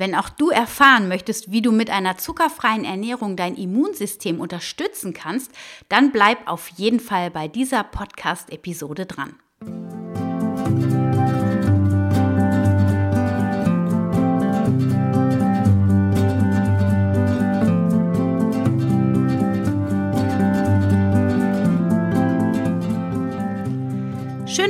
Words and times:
Wenn 0.00 0.14
auch 0.14 0.30
du 0.30 0.48
erfahren 0.48 1.08
möchtest, 1.08 1.52
wie 1.52 1.60
du 1.60 1.72
mit 1.72 1.90
einer 1.90 2.16
zuckerfreien 2.16 2.86
Ernährung 2.86 3.36
dein 3.36 3.54
Immunsystem 3.54 4.40
unterstützen 4.40 5.12
kannst, 5.12 5.52
dann 5.90 6.10
bleib 6.10 6.48
auf 6.48 6.68
jeden 6.68 7.00
Fall 7.00 7.30
bei 7.30 7.48
dieser 7.48 7.84
Podcast-Episode 7.84 9.04
dran. 9.04 9.34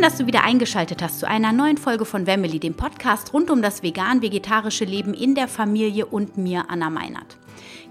Schön, 0.00 0.08
dass 0.08 0.16
du 0.16 0.26
wieder 0.26 0.44
eingeschaltet 0.44 1.02
hast 1.02 1.20
zu 1.20 1.28
einer 1.28 1.52
neuen 1.52 1.76
Folge 1.76 2.06
von 2.06 2.26
Wemmeli, 2.26 2.58
dem 2.58 2.72
Podcast 2.72 3.34
rund 3.34 3.50
um 3.50 3.60
das 3.60 3.82
vegan-vegetarische 3.82 4.86
Leben 4.86 5.12
in 5.12 5.34
der 5.34 5.46
Familie 5.46 6.06
und 6.06 6.38
mir, 6.38 6.64
Anna 6.68 6.88
Meinert. 6.88 7.36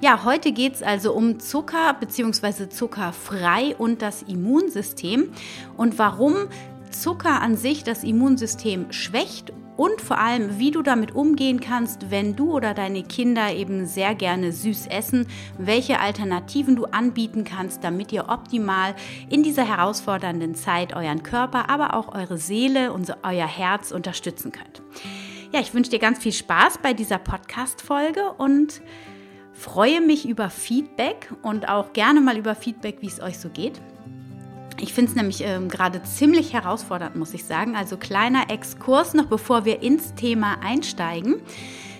Ja, 0.01 0.23
heute 0.23 0.51
geht 0.51 0.73
es 0.73 0.81
also 0.81 1.13
um 1.13 1.39
Zucker 1.39 1.95
bzw. 1.99 2.67
zuckerfrei 2.67 3.75
und 3.77 4.01
das 4.01 4.23
Immunsystem 4.23 5.29
und 5.77 5.99
warum 5.99 6.47
Zucker 6.89 7.41
an 7.41 7.55
sich 7.55 7.83
das 7.83 8.03
Immunsystem 8.03 8.91
schwächt 8.91 9.53
und 9.79 10.01
vor 10.01 10.17
allem, 10.17 10.59
wie 10.59 10.71
du 10.71 10.81
damit 10.81 11.15
umgehen 11.15 11.61
kannst, 11.61 12.11
wenn 12.11 12.35
du 12.35 12.51
oder 12.51 12.73
deine 12.73 13.01
Kinder 13.01 13.53
eben 13.53 13.85
sehr 13.85 14.13
gerne 14.13 14.51
süß 14.51 14.87
essen, 14.87 15.25
welche 15.57 16.01
Alternativen 16.01 16.75
du 16.75 16.83
anbieten 16.83 17.45
kannst, 17.45 17.81
damit 17.81 18.11
ihr 18.11 18.27
optimal 18.27 18.93
in 19.29 19.41
dieser 19.41 19.65
herausfordernden 19.65 20.53
Zeit 20.53 20.93
euren 20.93 21.23
Körper, 21.23 21.69
aber 21.69 21.93
auch 21.93 22.13
eure 22.13 22.37
Seele 22.37 22.91
und 22.91 23.15
euer 23.23 23.47
Herz 23.47 23.91
unterstützen 23.91 24.51
könnt. 24.51 24.81
Ja, 25.53 25.61
ich 25.61 25.73
wünsche 25.73 25.91
dir 25.91 25.99
ganz 25.99 26.19
viel 26.19 26.33
Spaß 26.33 26.79
bei 26.79 26.91
dieser 26.91 27.17
Podcast-Folge 27.17 28.33
und 28.37 28.81
freue 29.53 30.01
mich 30.01 30.27
über 30.27 30.49
Feedback 30.49 31.31
und 31.41 31.69
auch 31.69 31.93
gerne 31.93 32.19
mal 32.19 32.37
über 32.37 32.53
Feedback, 32.53 32.97
wie 32.99 33.07
es 33.07 33.21
euch 33.21 33.39
so 33.39 33.47
geht. 33.47 33.79
Ich 34.81 34.93
finde 34.93 35.11
es 35.11 35.15
nämlich 35.15 35.41
ähm, 35.43 35.67
gerade 35.67 36.01
ziemlich 36.03 36.53
herausfordernd, 36.53 37.15
muss 37.15 37.33
ich 37.33 37.43
sagen. 37.43 37.75
Also 37.75 37.97
kleiner 37.97 38.49
Exkurs 38.49 39.13
noch, 39.13 39.25
bevor 39.25 39.65
wir 39.65 39.81
ins 39.81 40.13
Thema 40.15 40.57
einsteigen. 40.61 41.41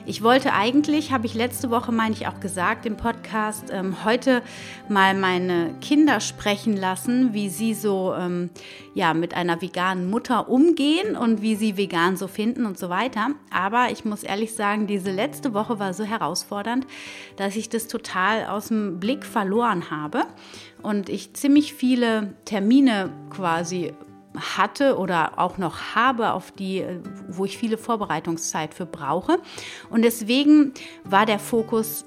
Ich 0.09 0.23
wollte 0.23 0.53
eigentlich, 0.53 1.11
habe 1.11 1.27
ich 1.27 1.35
letzte 1.35 1.69
Woche, 1.69 1.91
meine 1.91 2.15
ich 2.15 2.25
auch 2.25 2.39
gesagt 2.39 2.87
im 2.87 2.97
Podcast, 2.97 3.65
ähm, 3.71 4.03
heute 4.03 4.41
mal 4.87 5.13
meine 5.13 5.75
Kinder 5.81 6.19
sprechen 6.19 6.75
lassen, 6.75 7.35
wie 7.35 7.47
sie 7.47 7.75
so 7.75 8.15
ähm, 8.15 8.49
ja, 8.95 9.13
mit 9.13 9.35
einer 9.35 9.61
veganen 9.61 10.09
Mutter 10.09 10.49
umgehen 10.49 11.15
und 11.15 11.43
wie 11.43 11.55
sie 11.55 11.77
vegan 11.77 12.17
so 12.17 12.27
finden 12.27 12.65
und 12.65 12.79
so 12.79 12.89
weiter. 12.89 13.35
Aber 13.51 13.91
ich 13.91 14.03
muss 14.03 14.23
ehrlich 14.23 14.55
sagen, 14.55 14.87
diese 14.87 15.11
letzte 15.11 15.53
Woche 15.53 15.77
war 15.77 15.93
so 15.93 16.05
herausfordernd, 16.05 16.87
dass 17.35 17.55
ich 17.55 17.69
das 17.69 17.87
total 17.87 18.47
aus 18.47 18.69
dem 18.69 18.99
Blick 18.99 19.23
verloren 19.23 19.91
habe 19.91 20.23
und 20.81 21.09
ich 21.09 21.35
ziemlich 21.35 21.75
viele 21.75 22.33
Termine 22.45 23.11
quasi 23.29 23.93
hatte 24.39 24.97
oder 24.97 25.39
auch 25.39 25.57
noch 25.57 25.95
habe, 25.95 26.33
auf 26.33 26.51
die, 26.51 26.85
wo 27.27 27.45
ich 27.45 27.57
viele 27.57 27.77
Vorbereitungszeit 27.77 28.73
für 28.73 28.85
brauche. 28.85 29.37
Und 29.89 30.03
deswegen 30.03 30.73
war 31.03 31.25
der 31.25 31.39
Fokus 31.39 32.05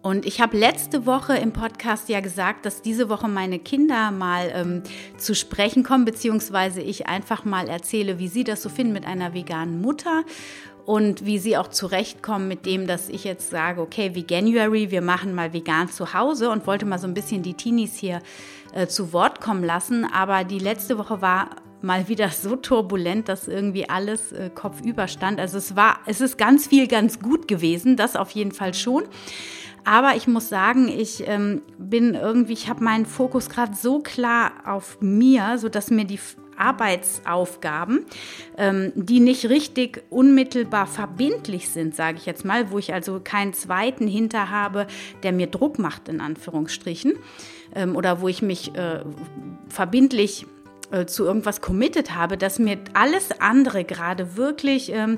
Und 0.00 0.24
ich 0.24 0.40
habe 0.40 0.56
letzte 0.56 1.04
Woche 1.04 1.36
im 1.36 1.52
Podcast 1.52 2.08
ja 2.08 2.20
gesagt, 2.20 2.64
dass 2.64 2.80
diese 2.80 3.10
Woche 3.10 3.28
meine 3.28 3.58
Kinder 3.58 4.10
mal 4.10 4.50
ähm, 4.54 4.82
zu 5.18 5.34
sprechen 5.34 5.82
kommen, 5.82 6.06
beziehungsweise 6.06 6.80
ich 6.80 7.08
einfach 7.08 7.44
mal 7.44 7.68
erzähle, 7.68 8.18
wie 8.18 8.28
sie 8.28 8.42
das 8.42 8.62
so 8.62 8.70
finden 8.70 8.94
mit 8.94 9.04
einer 9.04 9.34
veganen 9.34 9.82
Mutter 9.82 10.24
und 10.88 11.26
wie 11.26 11.38
sie 11.38 11.58
auch 11.58 11.68
zurechtkommen 11.68 12.48
mit 12.48 12.64
dem, 12.64 12.86
dass 12.86 13.10
ich 13.10 13.22
jetzt 13.22 13.50
sage, 13.50 13.82
okay, 13.82 14.14
Veganuary, 14.14 14.90
wir 14.90 15.02
machen 15.02 15.34
mal 15.34 15.52
vegan 15.52 15.90
zu 15.90 16.14
Hause 16.14 16.48
und 16.48 16.66
wollte 16.66 16.86
mal 16.86 16.98
so 16.98 17.06
ein 17.06 17.12
bisschen 17.12 17.42
die 17.42 17.52
Teenies 17.52 17.98
hier 17.98 18.22
äh, 18.72 18.86
zu 18.86 19.12
Wort 19.12 19.42
kommen 19.42 19.62
lassen. 19.62 20.06
Aber 20.10 20.44
die 20.44 20.58
letzte 20.58 20.96
Woche 20.96 21.20
war 21.20 21.50
mal 21.82 22.08
wieder 22.08 22.30
so 22.30 22.56
turbulent, 22.56 23.28
dass 23.28 23.48
irgendwie 23.48 23.86
alles 23.86 24.32
äh, 24.32 24.48
kopfüber 24.48 25.08
stand. 25.08 25.38
Also 25.40 25.58
es 25.58 25.76
war, 25.76 25.98
es 26.06 26.22
ist 26.22 26.38
ganz 26.38 26.68
viel 26.68 26.86
ganz 26.86 27.20
gut 27.20 27.48
gewesen, 27.48 27.98
das 27.98 28.16
auf 28.16 28.30
jeden 28.30 28.52
Fall 28.52 28.72
schon. 28.72 29.02
Aber 29.84 30.16
ich 30.16 30.26
muss 30.26 30.48
sagen, 30.48 30.88
ich 30.88 31.22
ähm, 31.28 31.60
bin 31.76 32.14
irgendwie, 32.14 32.54
ich 32.54 32.70
habe 32.70 32.82
meinen 32.82 33.04
Fokus 33.04 33.50
gerade 33.50 33.74
so 33.74 33.98
klar 33.98 34.52
auf 34.64 34.96
mir, 35.02 35.58
sodass 35.58 35.90
mir 35.90 36.06
die 36.06 36.18
Arbeitsaufgaben, 36.58 38.04
ähm, 38.56 38.92
die 38.94 39.20
nicht 39.20 39.48
richtig 39.48 40.02
unmittelbar 40.10 40.86
verbindlich 40.86 41.68
sind, 41.70 41.94
sage 41.94 42.18
ich 42.18 42.26
jetzt 42.26 42.44
mal, 42.44 42.70
wo 42.70 42.78
ich 42.78 42.92
also 42.92 43.20
keinen 43.22 43.52
zweiten 43.52 44.06
hinter 44.06 44.50
habe, 44.50 44.86
der 45.22 45.32
mir 45.32 45.46
Druck 45.46 45.78
macht, 45.78 46.08
in 46.08 46.20
Anführungsstrichen, 46.20 47.14
ähm, 47.74 47.96
oder 47.96 48.20
wo 48.20 48.28
ich 48.28 48.42
mich 48.42 48.74
äh, 48.74 49.04
verbindlich 49.68 50.46
äh, 50.90 51.04
zu 51.04 51.24
irgendwas 51.24 51.60
committed 51.60 52.14
habe, 52.14 52.38
dass 52.38 52.58
mir 52.58 52.78
alles 52.94 53.40
andere 53.40 53.84
gerade 53.84 54.36
wirklich 54.36 54.90
ähm, 54.90 55.16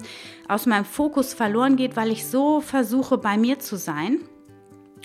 aus 0.49 0.67
meinem 0.67 0.85
Fokus 0.85 1.33
verloren 1.33 1.77
geht, 1.77 1.97
weil 1.97 2.11
ich 2.11 2.27
so 2.27 2.61
versuche, 2.61 3.19
bei 3.19 3.37
mir 3.37 3.61
zu 3.61 3.77
sein 3.77 4.19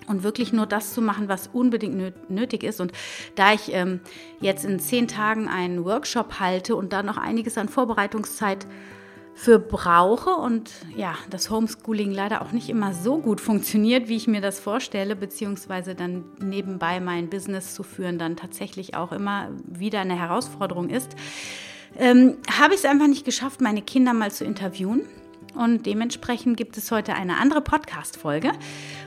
und 0.08 0.24
wirklich 0.24 0.54
nur 0.54 0.66
das 0.66 0.94
zu 0.94 1.02
machen, 1.02 1.28
was 1.28 1.48
unbedingt 1.48 2.30
nötig 2.30 2.64
ist. 2.64 2.80
Und 2.80 2.92
da 3.36 3.54
ich 3.54 3.74
ähm, 3.74 4.00
jetzt 4.40 4.66
in 4.66 4.80
zehn 4.80 5.08
Tagen 5.08 5.48
einen 5.48 5.84
Workshop 5.86 6.40
halte 6.40 6.76
und 6.76 6.94
da 6.94 7.04
noch 7.04 7.18
einiges 7.18 7.58
an 7.58 7.70
Vorbereitungszeit 7.70 8.68
für 9.38 9.60
brauche 9.60 10.30
und 10.30 10.72
ja, 10.96 11.14
das 11.30 11.50
Homeschooling 11.50 12.12
leider 12.12 12.42
auch 12.42 12.54
nicht 12.54 12.70
immer 12.70 12.94
so 12.94 13.18
gut 13.18 13.42
funktioniert, 13.42 14.08
wie 14.08 14.16
ich 14.16 14.28
mir 14.28 14.40
das 14.40 14.62
vorstelle, 14.62 15.16
beziehungsweise 15.16 15.94
dann 15.94 16.24
nebenbei 16.40 17.02
mein 17.02 17.30
Business 17.30 17.76
zu 17.76 17.84
führen, 17.84 18.18
dann 18.18 18.38
tatsächlich 18.38 18.96
auch 18.96 19.12
immer 19.12 19.50
wieder 19.66 20.00
eine 20.00 20.18
Herausforderung 20.18 20.90
ist, 20.90 21.18
ähm, 21.98 22.38
habe 22.50 22.76
ich 22.76 22.80
es 22.80 22.86
einfach 22.86 23.08
nicht 23.08 23.26
geschafft, 23.26 23.60
meine 23.60 23.82
Kinder 23.82 24.14
mal 24.14 24.32
zu 24.32 24.46
interviewen 24.46 25.02
und 25.56 25.86
dementsprechend 25.86 26.58
gibt 26.58 26.78
es 26.78 26.92
heute 26.92 27.14
eine 27.14 27.38
andere 27.38 27.62
Podcast-Folge. 27.62 28.52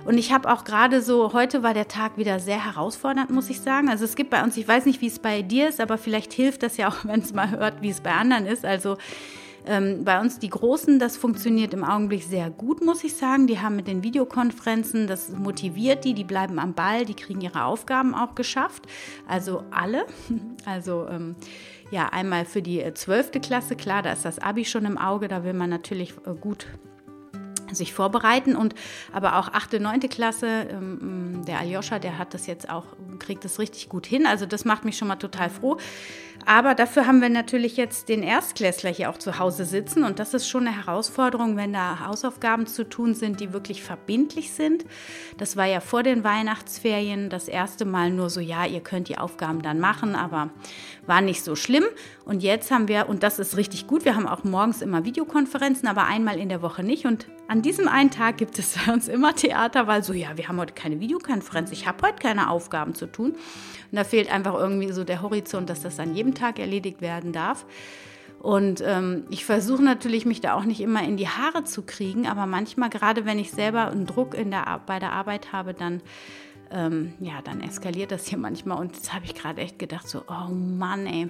Und 0.05 0.19
ich 0.19 0.33
habe 0.33 0.53
auch 0.53 0.65
gerade 0.65 1.03
so, 1.03 1.33
heute 1.33 1.63
war 1.63 1.75
der 1.75 1.89
Tag 1.89 2.17
wieder 2.17 2.41
sehr 2.41 2.65
herausfordernd, 2.65 3.31
muss 3.31 3.51
ich 3.51 3.61
sagen. 3.61 3.89
Also 3.89 4.05
es 4.05 4.17
gibt 4.17 4.31
bei 4.31 4.43
uns, 4.43 4.57
ich 4.57 4.67
weiß 4.67 4.87
nicht, 4.87 5.01
wie 5.01 5.07
es 5.07 5.19
bei 5.19 5.43
dir 5.43 5.69
ist, 5.69 5.81
aber 5.81 5.99
vielleicht 5.99 6.33
hilft 6.33 6.63
das 6.63 6.77
ja 6.77 6.89
auch, 6.89 6.97
wenn 7.05 7.21
es 7.21 7.33
mal 7.33 7.51
hört, 7.51 7.83
wie 7.83 7.91
es 7.91 8.01
bei 8.01 8.13
anderen 8.13 8.47
ist. 8.47 8.65
Also 8.65 8.97
ähm, 9.69 10.05
bei 10.05 10.19
uns 10.19 10.39
die 10.39 10.49
Großen, 10.49 10.99
das 10.99 11.19
funktioniert 11.19 11.75
im 11.75 11.85
Augenblick 11.85 12.23
sehr 12.23 12.49
gut, 12.49 12.83
muss 12.83 13.05
ich 13.05 13.15
sagen. 13.15 13.47
Die 13.47 13.61
haben 13.61 13.77
mit 13.77 13.87
den 13.87 14.03
Videokonferenzen, 14.03 15.07
das 15.07 15.29
motiviert 15.31 16.05
die, 16.05 16.15
die 16.15 16.25
bleiben 16.25 16.59
am 16.59 16.73
Ball, 16.73 17.05
die 17.05 17.15
kriegen 17.15 17.43
ihre 17.43 17.65
Aufgaben 17.65 18.15
auch 18.15 18.35
geschafft. 18.35 18.87
Also 19.27 19.63
alle. 19.71 20.07
Also 20.65 21.07
ähm, 21.09 21.35
ja, 21.91 22.09
einmal 22.09 22.45
für 22.45 22.63
die 22.63 22.81
äh, 22.81 22.95
zwölfte 22.95 23.41
Klasse, 23.41 23.77
klar, 23.77 24.03
da 24.03 24.13
ist 24.13 24.25
das 24.25 24.39
Abi 24.39 24.65
schon 24.65 24.85
im 24.85 24.99
Auge, 24.99 25.29
da 25.29 25.45
will 25.45 25.55
man 25.55 25.71
natürlich 25.71 26.15
äh, 26.27 26.35
gut 26.35 26.67
sich 27.71 27.93
vorbereiten 27.93 28.57
und 28.57 28.75
aber 29.13 29.37
auch 29.37 29.49
achte, 29.49 29.81
neunte 29.81 30.09
Klasse, 30.09 30.67
ähm, 30.71 31.45
der 31.47 31.59
Aljoscha, 31.59 31.99
der 31.99 32.19
hat 32.19 32.35
das 32.35 32.47
jetzt 32.47 32.71
auch, 32.71 32.85
kriegt 33.19 33.45
das 33.45 33.59
richtig 33.59 33.89
gut 33.89 34.07
hin. 34.07 34.27
Also 34.27 34.47
das 34.47 34.65
macht 34.65 34.85
mich 34.85 34.97
schon 34.97 35.09
mal 35.09 35.17
total 35.17 35.51
froh. 35.51 35.77
Aber 36.49 36.75
dafür 36.75 37.07
haben 37.07 37.21
wir 37.21 37.29
natürlich 37.29 37.77
jetzt 37.77 38.09
den 38.09 38.23
Erstklässler 38.23 38.89
hier 38.89 39.11
auch 39.11 39.19
zu 39.19 39.39
Hause 39.39 39.67
sitzen 39.67 40.03
und 40.03 40.19
das 40.19 40.33
ist 40.33 40.49
schon 40.49 40.67
eine 40.67 40.75
Herausforderung, 40.75 41.59
wenn 41.59 41.75
da 41.75 42.07
Hausaufgaben 42.07 42.67
zu 42.67 42.89
tun 42.89 43.13
sind, 43.13 43.41
die 43.41 43.53
wirklich 43.53 43.83
verbindlich 43.83 44.53
sind. 44.53 44.87
Das 45.37 45.59
war 45.59 45.67
ja 45.67 45.81
vor 45.81 46.03
den 46.03 46.25
Weihnachtsferien 46.25 47.29
das 47.29 47.49
erste 47.49 47.85
Mal 47.85 48.09
nur 48.09 48.31
so, 48.31 48.41
ja, 48.41 48.65
ihr 48.65 48.81
könnt 48.81 49.11
die 49.11 49.19
Aufgaben 49.19 49.61
dann 49.61 49.79
machen, 49.79 50.15
aber 50.15 50.49
war 51.07 51.21
nicht 51.21 51.45
so 51.45 51.55
schlimm. 51.55 51.85
Und 52.25 52.43
jetzt 52.43 52.71
haben 52.71 52.89
wir, 52.89 53.11
und 53.11 53.23
das 53.23 53.39
ist 53.39 53.59
richtig 53.59 53.87
gut, 53.87 54.07
wir 54.07 54.15
haben 54.15 54.27
auch 54.27 54.45
morgens 54.45 54.81
immer 54.81 55.05
Videokonferenzen, 55.05 55.87
aber 55.87 56.05
einmal 56.05 56.39
in 56.39 56.49
der 56.49 56.63
Woche 56.63 56.83
nicht. 56.83 57.05
Und 57.05 57.27
an 57.49 57.61
diesem 57.63 57.89
einen 57.89 58.11
Tag 58.11 58.39
gibt 58.39 58.59
es 58.59 58.77
bei 58.87 58.93
uns 58.93 59.09
immer 59.09 59.35
Theater, 59.35 59.87
weil 59.87 60.03
so, 60.03 60.15
ja, 60.15 60.37
wir 60.37 60.49
haben 60.49 60.59
heute 60.59 60.75
keine 60.75 61.01
Videokonferenz, 61.01 61.73
ich 61.73 61.87
habe 61.87 62.07
heute 62.07 62.19
keine 62.19 62.49
Aufgaben 62.51 62.95
zu 62.95 63.07
tun. 63.07 63.33
Und 63.33 63.97
da 63.97 64.05
fehlt 64.05 64.31
einfach 64.31 64.55
irgendwie 64.55 64.93
so 64.93 65.05
der 65.05 65.23
Horizont, 65.23 65.71
dass 65.71 65.81
das 65.81 65.99
an 65.99 66.15
jedem 66.15 66.35
Tag 66.39 66.59
erledigt 66.59 67.01
werden 67.01 67.33
darf. 67.33 67.67
Und 68.41 68.83
ähm, 68.87 69.25
ich 69.31 69.45
versuche 69.45 69.83
natürlich, 69.83 70.25
mich 70.25 70.41
da 70.41 70.55
auch 70.55 70.65
nicht 70.65 70.81
immer 70.81 71.03
in 71.03 71.17
die 71.17 71.29
Haare 71.29 71.65
zu 71.65 71.83
kriegen, 71.83 72.27
aber 72.27 72.47
manchmal, 72.47 72.89
gerade 72.89 73.25
wenn 73.25 73.39
ich 73.39 73.51
selber 73.51 73.89
einen 73.89 74.07
Druck 74.07 74.35
in 74.35 74.51
der, 74.51 74.81
bei 74.87 75.01
der 75.01 75.13
Arbeit 75.13 75.53
habe, 75.53 75.75
dann, 75.75 76.03
ähm, 76.71 77.15
ja, 77.21 77.43
dann 77.43 77.61
eskaliert 77.61 78.13
das 78.13 78.29
hier 78.29 78.39
manchmal. 78.39 78.79
Und 78.79 78.95
jetzt 78.95 79.13
habe 79.13 79.25
ich 79.25 79.35
gerade 79.35 79.61
echt 79.61 79.79
gedacht, 79.79 80.09
so, 80.09 80.23
oh 80.29 80.53
Mann, 80.53 81.07
ey. 81.07 81.29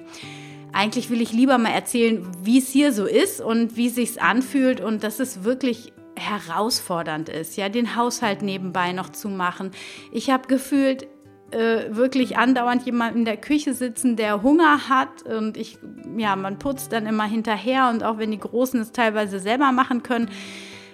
Eigentlich 0.73 1.09
will 1.09 1.23
ich 1.23 1.33
lieber 1.33 1.57
mal 1.57 1.71
erzählen, 1.71 2.27
wie 2.43 2.59
es 2.59 2.69
hier 2.69 2.93
so 2.93 3.07
ist 3.07 3.41
und 3.41 3.77
wie 3.77 3.87
es 3.87 3.95
sich 3.95 4.21
anfühlt 4.21 4.83
und 4.83 5.03
dass 5.03 5.19
es 5.19 5.45
wirklich 5.45 5.95
herausfordernd 6.15 7.29
ist, 7.29 7.57
ja, 7.57 7.69
den 7.69 7.97
Haushalt 7.97 8.43
nebenbei 8.43 8.93
noch 8.93 9.11
zu 9.11 9.29
machen. 9.29 9.71
Ich 10.13 10.31
habe 10.31 10.49
gefühlt 10.49 11.07
äh, 11.51 11.95
wirklich 11.95 12.37
andauernd 12.37 12.85
jemand 12.85 13.17
in 13.17 13.25
der 13.25 13.37
Küche 13.37 13.75
sitzen, 13.75 14.17
der 14.17 14.43
Hunger 14.43 14.89
hat 14.89 15.23
und 15.23 15.57
ich, 15.57 15.79
ja, 16.17 16.37
man 16.37 16.59
putzt 16.59 16.93
dann 16.93 17.07
immer 17.07 17.25
hinterher 17.25 17.89
und 17.89 18.05
auch 18.05 18.19
wenn 18.19 18.31
die 18.31 18.39
Großen 18.39 18.81
es 18.81 18.93
teilweise 18.93 19.39
selber 19.39 19.73
machen 19.73 20.03
können, 20.03 20.31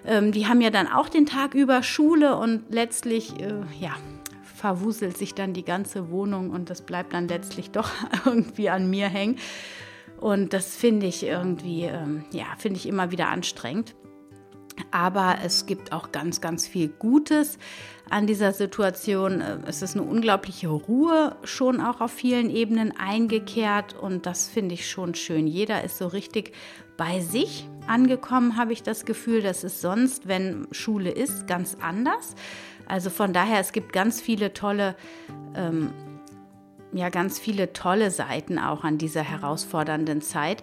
ähm, 0.07 0.33
die 0.33 0.47
haben 0.47 0.61
ja 0.61 0.71
dann 0.71 0.87
auch 0.87 1.09
den 1.09 1.27
Tag 1.27 1.55
über 1.55 1.83
Schule 1.83 2.37
und 2.37 2.65
letztlich, 2.69 3.41
äh, 3.41 3.55
ja, 3.81 3.97
verwuselt 4.43 5.17
sich 5.17 5.35
dann 5.35 5.53
die 5.53 5.65
ganze 5.65 6.11
Wohnung 6.11 6.51
und 6.51 6.71
das 6.71 6.83
bleibt 6.83 7.13
dann 7.13 7.29
letztlich 7.29 7.71
doch 7.71 7.91
irgendwie 8.25 8.71
an 8.71 8.89
mir 8.89 9.09
hängen. 9.09 9.37
Und 10.21 10.53
das 10.53 10.77
finde 10.77 11.07
ich 11.07 11.25
irgendwie, 11.25 11.83
ähm, 11.83 12.25
ja, 12.31 12.47
finde 12.57 12.79
ich 12.79 12.87
immer 12.87 13.11
wieder 13.11 13.29
anstrengend. 13.29 13.95
Aber 14.91 15.37
es 15.45 15.67
gibt 15.67 15.93
auch 15.93 16.13
ganz, 16.13 16.41
ganz 16.41 16.67
viel 16.67 16.89
Gutes 16.89 17.59
an 18.11 18.27
dieser 18.27 18.53
Situation. 18.53 19.43
Es 19.67 19.83
ist 19.83 19.97
eine 19.97 20.05
unglaubliche 20.05 20.69
Ruhe 20.69 21.37
schon 21.45 21.81
auch 21.81 22.01
auf 22.01 22.13
vielen 22.13 22.51
Ebenen 22.51 22.93
eingekehrt 22.97 23.95
und 23.95 24.27
das 24.27 24.49
finde 24.49 24.75
ich 24.75 24.89
schon 24.89 25.15
schön. 25.15 25.47
Jeder 25.47 25.85
ist 25.85 25.99
so 25.99 26.07
richtig 26.07 26.53
bei 26.97 27.21
sich 27.21 27.69
angekommen, 27.87 28.57
habe 28.57 28.73
ich 28.73 28.83
das 28.83 29.05
Gefühl. 29.05 29.43
Das 29.43 29.65
ist 29.65 29.81
sonst, 29.81 30.29
wenn 30.29 30.67
Schule 30.71 31.11
ist, 31.11 31.47
ganz 31.47 31.77
anders. 31.81 32.35
Also 32.87 33.11
von 33.11 33.33
daher, 33.33 33.61
es 33.61 33.73
gibt 33.73 33.93
ganz 33.93 34.21
viele 34.21 34.53
tolle 34.53 34.95
ähm, 35.55 35.93
ja 36.95 37.09
ganz 37.09 37.39
viele 37.39 37.73
tolle 37.73 38.11
Seiten 38.11 38.59
auch 38.59 38.85
an 38.85 38.99
dieser 38.99 39.23
herausfordernden 39.23 40.23
Zeit. 40.23 40.63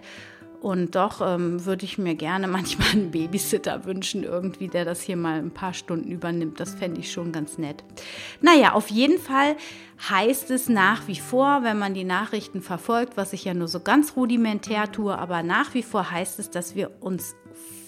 Und 0.62 0.94
doch 0.94 1.20
ähm, 1.20 1.64
würde 1.66 1.84
ich 1.84 1.98
mir 1.98 2.14
gerne 2.14 2.46
manchmal 2.48 2.90
einen 2.92 3.10
Babysitter 3.10 3.84
wünschen, 3.84 4.22
irgendwie, 4.22 4.68
der 4.68 4.84
das 4.84 5.02
hier 5.02 5.16
mal 5.16 5.38
ein 5.38 5.50
paar 5.50 5.74
Stunden 5.74 6.10
übernimmt. 6.10 6.60
Das 6.60 6.76
fände 6.76 7.00
ich 7.00 7.10
schon 7.10 7.32
ganz 7.32 7.58
nett. 7.58 7.82
Naja, 8.40 8.72
auf 8.72 8.88
jeden 8.88 9.18
Fall 9.18 9.56
heißt 10.08 10.50
es 10.52 10.68
nach 10.68 11.08
wie 11.08 11.18
vor, 11.18 11.64
wenn 11.64 11.78
man 11.78 11.94
die 11.94 12.04
Nachrichten 12.04 12.62
verfolgt, 12.62 13.16
was 13.16 13.32
ich 13.32 13.44
ja 13.44 13.54
nur 13.54 13.68
so 13.68 13.80
ganz 13.80 14.14
rudimentär 14.16 14.90
tue, 14.90 15.16
aber 15.16 15.42
nach 15.42 15.74
wie 15.74 15.82
vor 15.82 16.10
heißt 16.10 16.38
es, 16.38 16.50
dass 16.50 16.74
wir 16.74 16.90
uns 17.00 17.34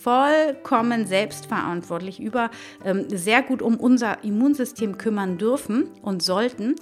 vollkommen 0.04 1.06
selbstverantwortlich 1.06 2.20
über 2.20 2.50
ähm, 2.84 3.06
sehr 3.08 3.42
gut 3.42 3.62
um 3.62 3.76
unser 3.76 4.22
Immunsystem 4.22 4.98
kümmern 4.98 5.38
dürfen 5.38 5.88
und 6.02 6.22
sollten, 6.22 6.74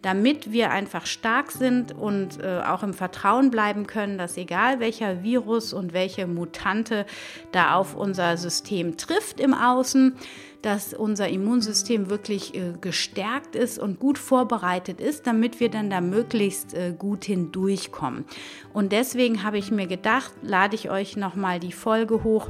damit 0.00 0.50
wir 0.50 0.70
einfach 0.70 1.04
stark 1.04 1.52
sind 1.52 1.92
und 1.92 2.42
äh, 2.42 2.60
auch 2.66 2.82
im 2.82 2.94
Vertrauen 2.94 3.50
bleiben 3.50 3.86
können, 3.86 4.16
dass 4.16 4.38
egal 4.38 4.80
welcher 4.80 5.22
Virus 5.22 5.74
und 5.74 5.92
welche 5.92 6.26
Mutante 6.26 7.04
da 7.52 7.74
auf 7.74 7.94
unser 7.94 8.38
System 8.38 8.96
trifft 8.96 9.40
im 9.40 9.52
Außen, 9.52 10.16
dass 10.62 10.94
unser 10.94 11.28
Immunsystem 11.28 12.10
wirklich 12.10 12.54
äh, 12.54 12.74
gestärkt 12.80 13.56
ist 13.56 13.78
und 13.78 13.98
gut 13.98 14.18
vorbereitet 14.18 15.00
ist, 15.00 15.26
damit 15.26 15.60
wir 15.60 15.70
dann 15.70 15.90
da 15.90 16.00
möglichst 16.00 16.74
äh, 16.74 16.94
gut 16.96 17.24
hindurchkommen. 17.24 18.24
Und 18.72 18.92
deswegen 18.92 19.42
habe 19.42 19.58
ich 19.58 19.70
mir 19.70 19.86
gedacht, 19.86 20.32
lade 20.42 20.74
ich 20.74 20.90
euch 20.90 21.16
nochmal 21.16 21.60
die 21.60 21.72
Folge 21.72 22.24
hoch 22.24 22.48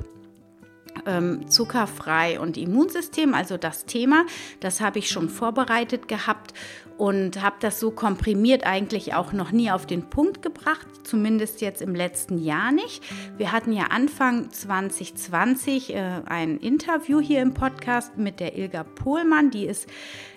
ähm, 1.06 1.48
zuckerfrei 1.48 2.40
und 2.40 2.56
Immunsystem, 2.56 3.34
also 3.34 3.56
das 3.56 3.86
Thema. 3.86 4.24
Das 4.60 4.80
habe 4.80 4.98
ich 4.98 5.08
schon 5.08 5.28
vorbereitet 5.28 6.08
gehabt 6.08 6.52
und 7.00 7.42
habe 7.42 7.56
das 7.60 7.80
so 7.80 7.90
komprimiert 7.90 8.66
eigentlich 8.66 9.14
auch 9.14 9.32
noch 9.32 9.52
nie 9.52 9.70
auf 9.70 9.86
den 9.86 10.10
Punkt 10.10 10.42
gebracht, 10.42 10.86
zumindest 11.02 11.62
jetzt 11.62 11.80
im 11.80 11.94
letzten 11.94 12.36
Jahr 12.36 12.72
nicht. 12.72 13.02
Wir 13.38 13.52
hatten 13.52 13.72
ja 13.72 13.84
Anfang 13.84 14.50
2020 14.50 15.94
äh, 15.94 16.20
ein 16.26 16.58
Interview 16.58 17.18
hier 17.18 17.40
im 17.40 17.54
Podcast 17.54 18.18
mit 18.18 18.38
der 18.38 18.58
Ilga 18.58 18.84
Pohlmann, 18.84 19.50
die 19.50 19.64
ist 19.64 19.88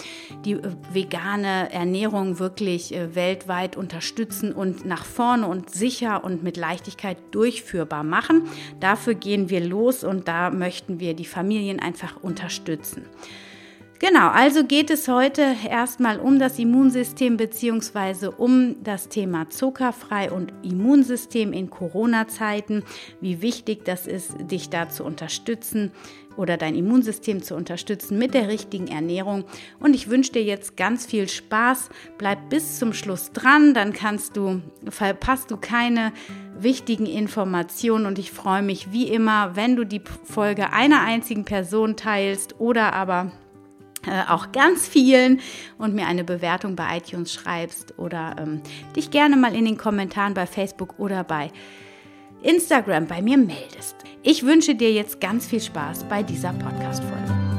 die 0.46 0.54
äh, 0.54 0.72
vegane 0.94 1.72
Ernährung 1.72 2.40
wirklich 2.40 2.94
äh, 2.96 3.16
weltweit 3.16 3.78
unterstützen 3.78 4.52
und 4.54 4.86
nach 4.86 5.06
vorne 5.06 5.48
und 5.48 5.70
sicher 5.70 6.24
und 6.24 6.44
mit 6.44 6.58
Leichtigkeit 6.58 7.18
durchführbar 7.31 8.04
machen. 8.04 8.44
Dafür 8.80 9.14
gehen 9.14 9.50
wir 9.50 9.62
los 9.62 10.04
und 10.04 10.28
da 10.28 10.50
möchten 10.50 11.00
wir 11.00 11.14
die 11.19 11.25
Familien 11.25 11.80
einfach 11.80 12.16
unterstützen. 12.24 13.06
Genau, 14.00 14.30
also 14.30 14.63
geht 14.63 14.92
es 14.92 15.10
heute 15.10 15.57
erstmal 15.69 16.22
um 16.22 16.40
das 16.40 16.57
Immunsystem 16.57 17.36
bzw. 17.36 18.28
um 18.28 18.81
das 18.81 19.10
Thema 19.10 19.50
zuckerfrei 19.50 20.31
und 20.31 20.54
Immunsystem 20.63 21.51
in 21.51 21.69
Corona-Zeiten, 21.69 22.85
wie 23.19 23.42
wichtig 23.42 23.83
das 23.83 24.07
ist, 24.07 24.35
dich 24.40 24.69
da 24.69 24.88
zu 24.88 25.04
unterstützen 25.04 25.92
oder 26.38 26.56
dein 26.56 26.76
Immunsystem 26.76 27.44
zu 27.44 27.56
unterstützen 27.56 28.18
mit 28.18 28.33
der 28.33 28.47
richtigen 28.47 28.88
Ernährung. 28.88 29.44
Und 29.81 29.94
ich 29.94 30.09
wünsche 30.09 30.31
dir 30.31 30.44
jetzt 30.44 30.78
ganz 30.78 31.06
viel 31.06 31.28
Spaß. 31.28 31.90
Bleib 32.18 32.50
bis 32.50 32.80
zum 32.80 32.94
Schluss 32.94 33.33
dran, 33.33 33.74
dann 33.74 33.92
kannst 33.92 34.38
du, 34.38 34.62
verpasst 34.88 35.52
du 35.52 35.57
keine 35.57 36.14
wichtigen 36.57 37.06
Informationen 37.06 38.06
und 38.06 38.18
ich 38.18 38.31
freue 38.31 38.62
mich 38.62 38.94
wie 38.94 39.09
immer, 39.09 39.57
wenn 39.57 39.76
du 39.76 39.83
die 39.83 40.02
Folge 40.24 40.71
einer 40.71 41.02
einzigen 41.02 41.44
Person 41.44 41.97
teilst 41.97 42.62
oder 42.62 42.94
aber 42.94 43.33
auch 44.30 44.52
ganz 44.52 44.88
vielen 44.88 45.42
und 45.78 45.94
mir 45.94 46.08
eine 46.08 46.24
Bewertung 46.24 46.76
bei 46.76 46.98
iTunes 46.98 47.34
schreibst 47.34 47.98
oder 47.98 48.36
ähm, 48.40 48.62
dich 48.96 49.12
gerne 49.12 49.36
mal 49.36 49.56
in 49.56 49.66
den 49.66 49.78
Kommentaren 49.78 50.34
bei 50.34 50.48
Facebook 50.48 50.96
oder 50.98 51.24
bei 51.24 51.52
Instagram 52.42 53.08
bei 53.08 53.22
mir 53.22 53.38
meldest. 53.38 53.96
Ich 54.24 54.44
wünsche 54.46 54.76
dir 54.76 54.92
jetzt 54.92 55.20
ganz 55.20 55.48
viel 55.48 55.62
Spaß 55.62 56.06
bei 56.06 56.24
dieser 56.24 56.54
Podcast-Folge. 56.54 57.58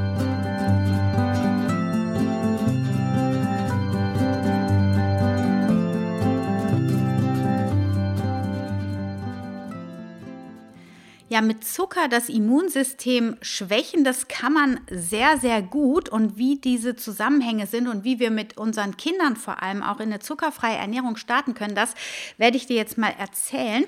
Ja 11.41 11.47
mit 11.47 11.65
Zucker 11.65 12.09
das 12.09 12.29
Immunsystem 12.29 13.37
schwächen, 13.41 14.05
das 14.05 14.29
kann 14.29 14.53
man 14.53 14.81
sehr, 14.91 15.39
sehr 15.39 15.63
gut. 15.63 16.09
Und 16.09 16.37
wie 16.37 16.57
diese 16.57 16.97
Zusammenhänge 16.97 17.67
sind 17.67 17.89
und 17.89 18.05
wie 18.05 18.19
wir 18.19 18.31
mit 18.31 18.57
unseren 18.59 18.97
Kindern 18.97 19.37
vor 19.37 19.63
allem 19.63 19.83
auch 19.83 20.01
in 20.01 20.11
eine 20.11 20.21
zuckerfreie 20.21 20.77
Ernährung 20.77 21.17
starten 21.17 21.55
können, 21.55 21.75
das 21.75 21.95
werde 22.37 22.57
ich 22.57 22.67
dir 22.67 22.77
jetzt 22.77 22.99
mal 22.99 23.15
erzählen. 23.19 23.85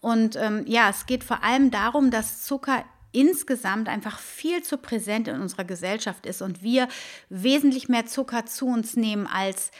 Und 0.00 0.36
ähm, 0.36 0.64
ja, 0.66 0.90
es 0.90 1.06
geht 1.06 1.24
vor 1.24 1.42
allem 1.42 1.70
darum, 1.70 2.10
dass 2.10 2.42
Zucker 2.42 2.84
insgesamt 3.12 3.88
einfach 3.88 4.18
viel 4.18 4.62
zu 4.62 4.78
präsent 4.78 5.28
in 5.28 5.40
unserer 5.40 5.64
Gesellschaft 5.64 6.24
ist 6.24 6.40
und 6.40 6.62
wir 6.62 6.88
wesentlich 7.28 7.88
mehr 7.88 8.06
Zucker 8.06 8.46
zu 8.46 8.66
uns 8.66 8.96
nehmen 8.96 9.26
als 9.26 9.70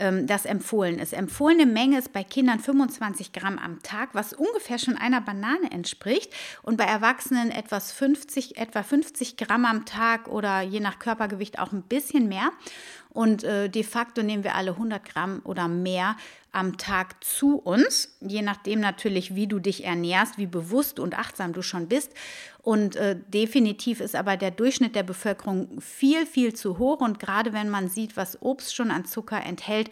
ähm, 0.00 0.26
das 0.26 0.44
empfohlen 0.44 0.98
ist. 0.98 1.12
Empfohlene 1.12 1.66
Menge 1.66 1.98
ist 1.98 2.12
bei 2.12 2.24
Kindern 2.24 2.58
25 2.58 3.32
Gramm 3.32 3.58
am 3.58 3.82
Tag, 3.82 4.10
was 4.12 4.32
ungefähr 4.32 4.78
schon 4.78 4.96
einer 4.96 5.20
Banane 5.20 5.70
entspricht 5.70 6.32
und 6.62 6.76
bei 6.76 6.84
Erwachsenen 6.84 7.50
etwas 7.50 7.92
50, 7.92 8.58
etwa 8.58 8.82
50 8.82 9.36
Gramm 9.36 9.64
am 9.64 9.84
Tag 9.84 10.28
oder 10.28 10.62
je 10.62 10.80
nach 10.80 10.98
Körpergewicht 10.98 11.58
auch 11.58 11.72
ein 11.72 11.82
bisschen 11.82 12.28
mehr. 12.28 12.50
Und 13.12 13.42
äh, 13.44 13.68
de 13.68 13.82
facto 13.82 14.22
nehmen 14.22 14.44
wir 14.44 14.54
alle 14.54 14.72
100 14.72 15.04
Gramm 15.04 15.40
oder 15.44 15.68
mehr 15.68 16.16
am 16.52 16.78
Tag 16.78 17.22
zu 17.22 17.56
uns, 17.56 18.16
je 18.20 18.42
nachdem 18.42 18.80
natürlich, 18.80 19.34
wie 19.34 19.46
du 19.46 19.58
dich 19.58 19.84
ernährst, 19.84 20.38
wie 20.38 20.46
bewusst 20.46 20.98
und 20.98 21.18
achtsam 21.18 21.52
du 21.52 21.62
schon 21.62 21.88
bist. 21.88 22.12
Und 22.62 22.96
äh, 22.96 23.16
definitiv 23.28 24.00
ist 24.00 24.14
aber 24.14 24.36
der 24.36 24.50
Durchschnitt 24.50 24.94
der 24.94 25.02
Bevölkerung 25.02 25.80
viel, 25.80 26.26
viel 26.26 26.54
zu 26.54 26.78
hoch. 26.78 27.00
Und 27.00 27.18
gerade 27.18 27.52
wenn 27.52 27.70
man 27.70 27.88
sieht, 27.88 28.16
was 28.16 28.42
Obst 28.42 28.74
schon 28.74 28.90
an 28.90 29.04
Zucker 29.04 29.42
enthält, 29.44 29.90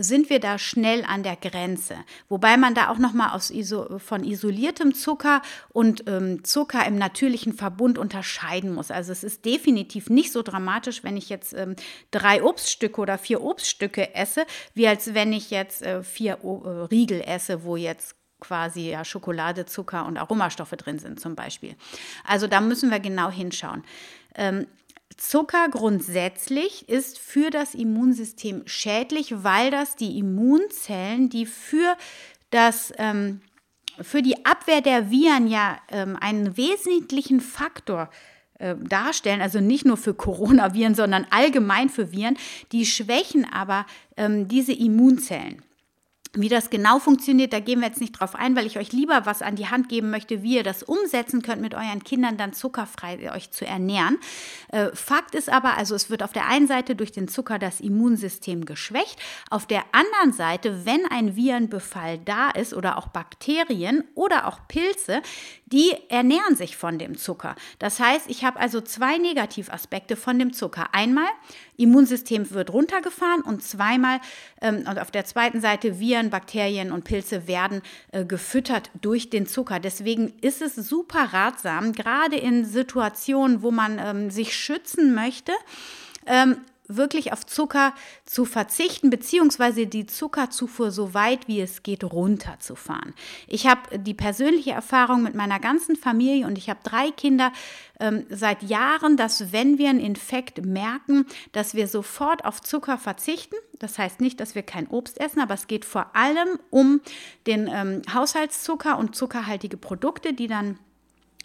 sind 0.00 0.30
wir 0.30 0.40
da 0.40 0.58
schnell 0.58 1.04
an 1.04 1.22
der 1.22 1.36
Grenze. 1.36 1.96
Wobei 2.28 2.56
man 2.56 2.74
da 2.74 2.88
auch 2.88 2.98
nochmal 2.98 3.38
iso 3.50 3.98
von 3.98 4.24
isoliertem 4.24 4.94
Zucker 4.94 5.42
und 5.70 6.04
ähm, 6.06 6.44
Zucker 6.44 6.86
im 6.86 6.96
natürlichen 6.96 7.52
Verbund 7.52 7.98
unterscheiden 7.98 8.72
muss. 8.72 8.90
Also 8.90 9.12
es 9.12 9.24
ist 9.24 9.44
definitiv 9.44 10.10
nicht 10.10 10.32
so 10.32 10.42
dramatisch, 10.42 11.04
wenn 11.04 11.16
ich 11.16 11.28
jetzt 11.28 11.52
ähm, 11.54 11.76
drei 12.10 12.42
Obststücke 12.42 13.00
oder 13.00 13.18
vier 13.18 13.42
Obststücke 13.42 14.14
esse, 14.14 14.46
wie 14.74 14.86
als 14.86 15.14
wenn 15.14 15.32
ich 15.32 15.50
jetzt 15.50 15.82
äh, 15.88 16.02
vier 16.02 16.44
o 16.44 16.62
äh, 16.64 16.84
Riegel 16.86 17.20
esse, 17.20 17.64
wo 17.64 17.76
jetzt 17.76 18.14
quasi 18.40 18.90
ja 18.90 19.04
Schokolade, 19.04 19.66
Zucker 19.66 20.06
und 20.06 20.16
Aromastoffe 20.16 20.76
drin 20.76 20.98
sind 20.98 21.20
zum 21.20 21.34
Beispiel. 21.34 21.74
Also 22.24 22.46
da 22.46 22.60
müssen 22.60 22.90
wir 22.90 23.00
genau 23.00 23.30
hinschauen. 23.30 23.82
Ähm, 24.34 24.66
Zucker 25.16 25.68
grundsätzlich 25.68 26.88
ist 26.88 27.18
für 27.18 27.50
das 27.50 27.74
Immunsystem 27.74 28.62
schädlich, 28.66 29.42
weil 29.42 29.70
das 29.70 29.96
die 29.96 30.18
Immunzellen, 30.18 31.28
die 31.28 31.46
für 31.46 31.96
das 32.50 32.92
ähm, 32.98 33.40
für 34.00 34.22
die 34.22 34.44
Abwehr 34.44 34.80
der 34.80 35.10
Viren 35.10 35.48
ja 35.48 35.78
ähm, 35.90 36.16
einen 36.20 36.56
wesentlichen 36.56 37.40
Faktor 37.40 38.10
äh, 38.58 38.76
darstellen, 38.76 39.40
also 39.40 39.60
nicht 39.60 39.84
nur 39.84 39.96
für 39.96 40.14
Coronaviren, 40.14 40.94
sondern 40.94 41.26
allgemein 41.30 41.88
für 41.88 42.12
Viren, 42.12 42.38
die 42.70 42.86
schwächen 42.86 43.44
aber 43.44 43.86
ähm, 44.16 44.46
diese 44.46 44.72
Immunzellen. 44.72 45.62
Wie 46.34 46.48
das 46.48 46.68
genau 46.68 46.98
funktioniert, 46.98 47.52
da 47.52 47.60
gehen 47.60 47.80
wir 47.80 47.88
jetzt 47.88 48.00
nicht 48.00 48.12
drauf 48.12 48.34
ein, 48.34 48.54
weil 48.54 48.66
ich 48.66 48.78
euch 48.78 48.92
lieber 48.92 49.24
was 49.24 49.40
an 49.40 49.56
die 49.56 49.68
Hand 49.68 49.88
geben 49.88 50.10
möchte, 50.10 50.42
wie 50.42 50.56
ihr 50.56 50.62
das 50.62 50.82
umsetzen 50.82 51.40
könnt, 51.40 51.62
mit 51.62 51.74
euren 51.74 52.04
Kindern 52.04 52.36
dann 52.36 52.52
zuckerfrei 52.52 53.32
euch 53.34 53.50
zu 53.50 53.66
ernähren. 53.66 54.18
Äh, 54.70 54.90
Fakt 54.92 55.34
ist 55.34 55.48
aber, 55.48 55.78
also 55.78 55.94
es 55.94 56.10
wird 56.10 56.22
auf 56.22 56.32
der 56.32 56.46
einen 56.46 56.66
Seite 56.66 56.94
durch 56.96 57.12
den 57.12 57.28
Zucker 57.28 57.58
das 57.58 57.80
Immunsystem 57.80 58.66
geschwächt, 58.66 59.18
auf 59.48 59.66
der 59.66 59.84
anderen 59.92 60.32
Seite, 60.32 60.84
wenn 60.84 61.00
ein 61.10 61.34
Virenbefall 61.34 62.18
da 62.18 62.50
ist 62.50 62.74
oder 62.74 62.98
auch 62.98 63.08
Bakterien 63.08 64.04
oder 64.14 64.46
auch 64.46 64.68
Pilze, 64.68 65.22
die 65.66 65.92
ernähren 66.08 66.56
sich 66.56 66.76
von 66.76 66.98
dem 66.98 67.16
Zucker. 67.16 67.54
Das 67.78 68.00
heißt, 68.00 68.28
ich 68.28 68.44
habe 68.44 68.60
also 68.60 68.80
zwei 68.80 69.18
Negativaspekte 69.18 70.16
von 70.16 70.38
dem 70.38 70.52
Zucker. 70.52 70.88
Einmal, 70.92 71.28
Immunsystem 71.76 72.50
wird 72.50 72.72
runtergefahren 72.72 73.42
und 73.42 73.62
zweimal, 73.62 74.20
ähm, 74.60 74.84
und 74.88 74.98
auf 74.98 75.10
der 75.10 75.24
zweiten 75.24 75.60
Seite, 75.60 76.00
Viren, 76.18 76.30
Bakterien 76.30 76.92
und 76.92 77.04
Pilze 77.04 77.46
werden 77.46 77.82
äh, 78.12 78.24
gefüttert 78.24 78.90
durch 79.00 79.30
den 79.30 79.46
Zucker. 79.46 79.80
Deswegen 79.80 80.32
ist 80.40 80.62
es 80.62 80.74
super 80.74 81.32
ratsam, 81.32 81.92
gerade 81.92 82.36
in 82.36 82.64
Situationen, 82.64 83.62
wo 83.62 83.70
man 83.70 83.98
ähm, 83.98 84.30
sich 84.30 84.54
schützen 84.56 85.14
möchte, 85.14 85.52
ähm, 86.26 86.58
wirklich 86.88 87.32
auf 87.32 87.46
Zucker 87.46 87.94
zu 88.24 88.44
verzichten, 88.44 89.10
beziehungsweise 89.10 89.86
die 89.86 90.06
Zuckerzufuhr 90.06 90.90
so 90.90 91.14
weit 91.14 91.46
wie 91.46 91.60
es 91.60 91.82
geht 91.82 92.02
runterzufahren. 92.02 93.14
Ich 93.46 93.66
habe 93.66 93.98
die 93.98 94.14
persönliche 94.14 94.72
Erfahrung 94.72 95.22
mit 95.22 95.34
meiner 95.34 95.60
ganzen 95.60 95.96
Familie 95.96 96.46
und 96.46 96.58
ich 96.58 96.70
habe 96.70 96.80
drei 96.82 97.10
Kinder 97.10 97.52
ähm, 98.00 98.24
seit 98.30 98.62
Jahren, 98.62 99.16
dass 99.16 99.52
wenn 99.52 99.78
wir 99.78 99.90
einen 99.90 100.00
Infekt 100.00 100.64
merken, 100.64 101.26
dass 101.52 101.74
wir 101.74 101.88
sofort 101.88 102.44
auf 102.44 102.62
Zucker 102.62 102.96
verzichten. 102.98 103.56
Das 103.78 103.98
heißt 103.98 104.20
nicht, 104.20 104.40
dass 104.40 104.54
wir 104.54 104.62
kein 104.62 104.88
Obst 104.88 105.20
essen, 105.20 105.40
aber 105.40 105.54
es 105.54 105.66
geht 105.66 105.84
vor 105.84 106.16
allem 106.16 106.58
um 106.70 107.00
den 107.46 107.68
ähm, 107.72 108.02
Haushaltszucker 108.12 108.98
und 108.98 109.14
zuckerhaltige 109.14 109.76
Produkte, 109.76 110.32
die 110.32 110.46
dann 110.46 110.78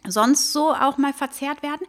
sonst 0.08 0.54
so 0.54 0.74
auch 0.74 0.98
mal 0.98 1.14
verzehrt 1.14 1.64
werden 1.64 1.86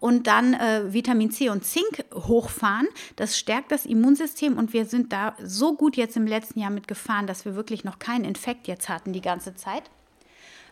und 0.00 0.26
dann 0.26 0.54
äh, 0.54 0.92
Vitamin 0.92 1.30
C 1.30 1.48
und 1.48 1.64
Zink 1.64 2.04
hochfahren. 2.12 2.86
Das 3.16 3.38
stärkt 3.38 3.72
das 3.72 3.86
Immunsystem 3.86 4.58
und 4.58 4.72
wir 4.72 4.84
sind 4.84 5.12
da 5.14 5.34
so 5.42 5.74
gut 5.74 5.96
jetzt 5.96 6.16
im 6.16 6.26
letzten 6.26 6.60
Jahr 6.60 6.70
mitgefahren, 6.70 7.26
dass 7.26 7.44
wir 7.44 7.56
wirklich 7.56 7.84
noch 7.84 7.98
keinen 7.98 8.24
Infekt 8.24 8.68
jetzt 8.68 8.88
hatten 8.88 9.14
die 9.14 9.22
ganze 9.22 9.54
Zeit. 9.54 9.84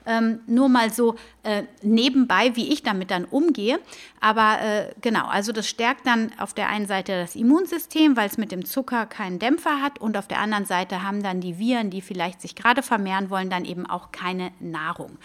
Ähm, 0.04 0.40
nur 0.46 0.68
mal 0.68 0.92
so 0.92 1.14
äh, 1.44 1.62
nebenbei, 1.80 2.56
wie 2.56 2.72
ich 2.72 2.82
damit 2.82 3.10
dann 3.10 3.24
umgehe. 3.24 3.78
Aber 4.20 4.60
äh, 4.60 4.92
genau, 5.00 5.26
also 5.28 5.52
das 5.52 5.68
stärkt 5.68 6.06
dann 6.06 6.32
auf 6.38 6.54
der 6.54 6.68
einen 6.68 6.86
Seite 6.86 7.12
das 7.12 7.36
Immunsystem, 7.36 8.16
weil 8.16 8.28
es 8.28 8.36
mit 8.36 8.52
dem 8.52 8.64
Zucker 8.64 9.06
keinen 9.06 9.38
Dämpfer 9.38 9.80
hat 9.80 9.98
und 9.98 10.16
auf 10.16 10.28
der 10.28 10.40
anderen 10.40 10.66
Seite 10.66 11.02
haben 11.02 11.22
dann 11.22 11.40
die 11.40 11.58
Viren, 11.58 11.90
die 11.90 12.02
vielleicht 12.02 12.42
sich 12.42 12.54
gerade 12.54 12.82
vermehren 12.82 13.30
wollen, 13.30 13.48
dann 13.48 13.64
eben 13.64 13.86
auch 13.86 14.10
keine 14.12 14.50
Nahrung. 14.60 15.18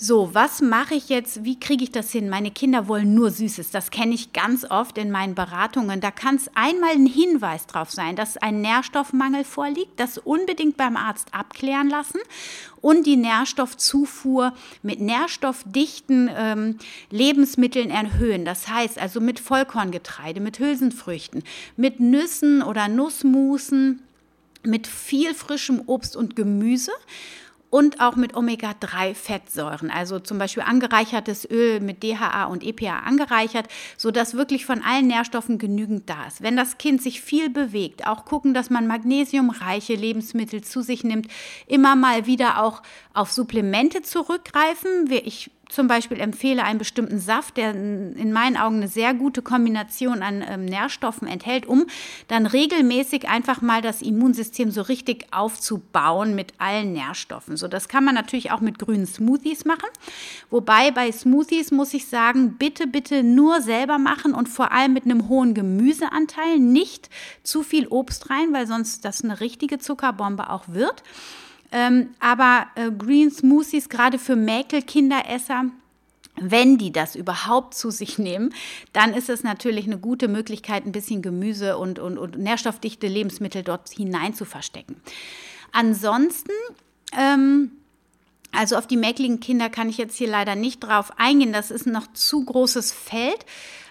So, 0.00 0.32
was 0.32 0.60
mache 0.60 0.94
ich 0.94 1.08
jetzt? 1.08 1.42
Wie 1.42 1.58
kriege 1.58 1.82
ich 1.82 1.90
das 1.90 2.12
hin? 2.12 2.28
Meine 2.28 2.52
Kinder 2.52 2.86
wollen 2.86 3.14
nur 3.14 3.32
Süßes. 3.32 3.72
Das 3.72 3.90
kenne 3.90 4.14
ich 4.14 4.32
ganz 4.32 4.64
oft 4.64 4.96
in 4.96 5.10
meinen 5.10 5.34
Beratungen. 5.34 6.00
Da 6.00 6.12
kann 6.12 6.36
es 6.36 6.48
einmal 6.54 6.92
ein 6.92 7.06
Hinweis 7.06 7.66
drauf 7.66 7.90
sein, 7.90 8.14
dass 8.14 8.36
ein 8.36 8.60
Nährstoffmangel 8.60 9.42
vorliegt, 9.42 9.98
das 9.98 10.18
unbedingt 10.18 10.76
beim 10.76 10.96
Arzt 10.96 11.34
abklären 11.34 11.90
lassen 11.90 12.20
und 12.80 13.08
die 13.08 13.16
Nährstoffzufuhr 13.16 14.52
mit 14.84 15.00
nährstoffdichten 15.00 16.30
ähm, 16.32 16.78
Lebensmitteln 17.10 17.90
erhöhen. 17.90 18.44
Das 18.44 18.68
heißt 18.68 19.00
also 19.00 19.20
mit 19.20 19.40
Vollkorngetreide, 19.40 20.38
mit 20.38 20.60
Hülsenfrüchten, 20.60 21.42
mit 21.76 21.98
Nüssen 21.98 22.62
oder 22.62 22.86
Nussmusen, 22.86 24.04
mit 24.62 24.86
viel 24.86 25.34
frischem 25.34 25.82
Obst 25.86 26.14
und 26.14 26.36
Gemüse 26.36 26.92
und 27.70 28.00
auch 28.00 28.16
mit 28.16 28.34
Omega-3-Fettsäuren, 28.34 29.90
also 29.90 30.18
zum 30.20 30.38
Beispiel 30.38 30.62
angereichertes 30.62 31.48
Öl 31.50 31.80
mit 31.80 32.02
DHA 32.02 32.44
und 32.44 32.64
EPA 32.64 33.00
angereichert, 33.00 33.68
sodass 33.96 34.34
wirklich 34.34 34.64
von 34.64 34.82
allen 34.82 35.06
Nährstoffen 35.06 35.58
genügend 35.58 36.08
da 36.08 36.26
ist. 36.26 36.42
Wenn 36.42 36.56
das 36.56 36.78
Kind 36.78 37.02
sich 37.02 37.20
viel 37.20 37.50
bewegt, 37.50 38.06
auch 38.06 38.24
gucken, 38.24 38.54
dass 38.54 38.70
man 38.70 38.86
magnesiumreiche 38.86 39.94
Lebensmittel 39.94 40.62
zu 40.62 40.80
sich 40.82 41.04
nimmt, 41.04 41.28
immer 41.66 41.94
mal 41.94 42.26
wieder 42.26 42.62
auch 42.62 42.82
auf 43.18 43.32
Supplemente 43.32 44.02
zurückgreifen. 44.02 45.10
Ich 45.10 45.50
zum 45.68 45.86
Beispiel 45.86 46.18
empfehle 46.20 46.62
einen 46.62 46.78
bestimmten 46.78 47.18
Saft, 47.18 47.56
der 47.56 47.72
in 47.72 48.32
meinen 48.32 48.56
Augen 48.56 48.76
eine 48.76 48.88
sehr 48.88 49.12
gute 49.12 49.42
Kombination 49.42 50.22
an 50.22 50.42
ähm, 50.48 50.64
Nährstoffen 50.64 51.28
enthält, 51.28 51.66
um 51.66 51.86
dann 52.28 52.46
regelmäßig 52.46 53.28
einfach 53.28 53.60
mal 53.60 53.82
das 53.82 54.00
Immunsystem 54.00 54.70
so 54.70 54.82
richtig 54.82 55.26
aufzubauen 55.32 56.34
mit 56.34 56.54
allen 56.58 56.92
Nährstoffen. 56.92 57.56
So, 57.56 57.68
das 57.68 57.88
kann 57.88 58.04
man 58.04 58.14
natürlich 58.14 58.50
auch 58.50 58.60
mit 58.60 58.78
grünen 58.78 59.06
Smoothies 59.06 59.64
machen. 59.64 59.88
Wobei 60.48 60.90
bei 60.90 61.10
Smoothies 61.12 61.70
muss 61.70 61.92
ich 61.92 62.06
sagen, 62.06 62.56
bitte, 62.56 62.86
bitte 62.86 63.22
nur 63.22 63.60
selber 63.60 63.98
machen 63.98 64.32
und 64.32 64.48
vor 64.48 64.72
allem 64.72 64.94
mit 64.94 65.04
einem 65.04 65.28
hohen 65.28 65.52
Gemüseanteil, 65.52 66.60
nicht 66.60 67.10
zu 67.42 67.62
viel 67.62 67.88
Obst 67.88 68.30
rein, 68.30 68.52
weil 68.52 68.66
sonst 68.66 69.04
das 69.04 69.22
eine 69.22 69.40
richtige 69.40 69.78
Zuckerbombe 69.78 70.48
auch 70.48 70.68
wird. 70.68 71.02
Ähm, 71.70 72.10
aber 72.18 72.66
äh, 72.76 72.90
Green 72.90 73.30
Smoothies, 73.30 73.88
gerade 73.88 74.18
für 74.18 74.36
Mäkelkinderesser, 74.36 75.66
wenn 76.40 76.78
die 76.78 76.92
das 76.92 77.14
überhaupt 77.16 77.74
zu 77.74 77.90
sich 77.90 78.18
nehmen, 78.18 78.54
dann 78.92 79.14
ist 79.14 79.28
es 79.28 79.42
natürlich 79.42 79.86
eine 79.86 79.98
gute 79.98 80.28
Möglichkeit, 80.28 80.86
ein 80.86 80.92
bisschen 80.92 81.22
Gemüse 81.22 81.78
und, 81.78 81.98
und, 81.98 82.18
und 82.18 82.38
nährstoffdichte 82.38 83.06
Lebensmittel 83.06 83.62
dort 83.62 83.88
hinein 83.90 84.34
zu 84.34 84.44
verstecken. 84.44 84.96
Ansonsten, 85.72 86.52
ähm, 87.16 87.72
also 88.52 88.76
auf 88.76 88.86
die 88.86 88.96
mäkligen 88.96 89.40
Kinder 89.40 89.68
kann 89.68 89.90
ich 89.90 89.98
jetzt 89.98 90.16
hier 90.16 90.28
leider 90.28 90.54
nicht 90.54 90.80
drauf 90.80 91.12
eingehen, 91.18 91.52
das 91.52 91.70
ist 91.70 91.86
noch 91.86 92.06
zu 92.12 92.44
großes 92.44 92.92
Feld. 92.92 93.44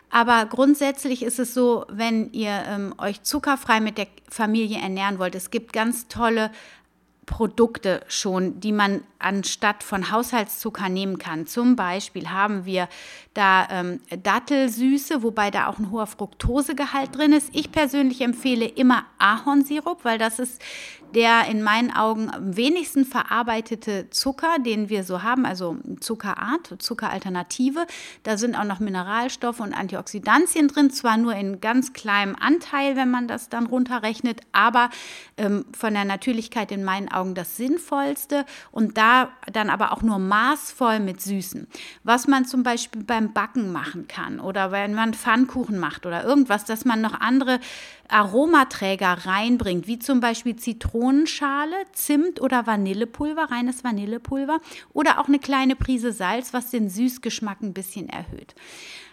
Aber 0.10 0.46
grundsätzlich 0.46 1.22
ist 1.22 1.38
es 1.38 1.54
so, 1.54 1.86
wenn 1.90 2.32
ihr 2.32 2.64
ähm, 2.66 2.96
euch 2.98 3.24
zuckerfrei 3.24 3.82
mit 3.82 3.98
der 3.98 4.08
Familie 4.30 4.80
ernähren 4.80 5.20
wollt, 5.20 5.36
es 5.36 5.52
gibt 5.52 5.74
ganz 5.74 6.08
tolle 6.08 6.50
Produkte 7.28 8.02
schon, 8.08 8.60
die 8.62 8.72
man 8.72 9.02
anstatt 9.20 9.84
von 9.84 10.12
Haushaltszucker 10.12 10.90
nehmen 10.90 11.20
kann. 11.20 11.46
Zum 11.46 11.76
Beispiel 11.76 12.30
haben 12.30 12.66
wir 12.66 12.88
da 13.34 13.68
ähm, 13.70 14.00
Dattelsüße, 14.24 15.22
wobei 15.22 15.52
da 15.52 15.68
auch 15.68 15.78
ein 15.78 15.92
hoher 15.92 16.08
Fructosegehalt 16.08 17.16
drin 17.16 17.34
ist. 17.34 17.50
Ich 17.54 17.72
persönlich 17.72 18.22
empfehle 18.22 18.66
immer 18.66 19.06
Ahornsirup, 19.20 20.06
weil 20.06 20.18
das 20.18 20.40
ist 20.40 20.62
der 21.16 21.46
in 21.50 21.64
meinen 21.64 21.92
Augen 21.92 22.30
am 22.30 22.58
wenigsten 22.58 23.06
verarbeitete 23.06 24.10
Zucker, 24.10 24.60
den 24.60 24.90
wir 24.90 25.04
so 25.04 25.24
haben, 25.24 25.46
also 25.46 25.78
Zuckerart, 26.02 26.76
Zuckeralternative. 26.80 27.88
Da 28.24 28.38
sind 28.38 28.56
auch 28.56 28.66
noch 28.66 28.80
Mineralstoffe 28.80 29.62
und 29.62 29.74
Antioxidantien 29.74 30.68
drin, 30.68 30.92
zwar 30.92 31.18
nur 31.18 31.34
in 31.34 31.62
ganz 31.62 31.94
kleinem 31.94 32.36
Anteil, 32.36 32.96
wenn 32.98 33.10
man 33.10 33.28
das 33.28 33.48
dann 33.48 33.68
runterrechnet, 33.68 34.42
aber 34.52 34.90
ähm, 35.38 35.66
von 35.78 35.94
der 35.94 36.06
Natürlichkeit 36.06 36.72
in 36.72 36.84
meinen 36.84 37.10
Augen 37.10 37.17
das 37.24 37.58
Sinnvollste 37.58 38.46
und 38.72 38.98
da 38.98 39.30
dann 39.52 39.70
aber 39.70 39.94
auch 39.94 40.02
nur 40.02 40.20
maßvoll 40.20 41.00
mit 41.00 41.22
Süßen. 41.22 41.68
Was 42.04 42.28
man 42.28 42.46
zum 42.46 42.64
Beispiel 42.64 43.04
beim 43.04 43.34
Backen 43.34 43.72
machen 43.72 44.08
kann 44.08 44.40
oder 44.40 44.72
wenn 44.72 44.94
man 44.94 45.14
Pfannkuchen 45.14 45.80
macht 45.80 46.06
oder 46.06 46.24
irgendwas, 46.24 46.66
dass 46.66 46.86
man 46.86 47.02
noch 47.02 47.20
andere 47.20 47.60
Aromaträger 48.10 49.26
reinbringt, 49.26 49.88
wie 49.88 50.00
zum 50.00 50.20
Beispiel 50.20 50.56
Zitronenschale, 50.56 51.76
Zimt 51.92 52.42
oder 52.42 52.66
Vanillepulver, 52.66 53.52
reines 53.52 53.84
Vanillepulver 53.84 54.60
oder 54.94 55.20
auch 55.20 55.28
eine 55.28 55.40
kleine 55.40 55.76
Prise 55.76 56.14
Salz, 56.14 56.54
was 56.54 56.70
den 56.70 56.90
Süßgeschmack 56.90 57.62
ein 57.62 57.74
bisschen 57.74 58.08
erhöht. 58.10 58.56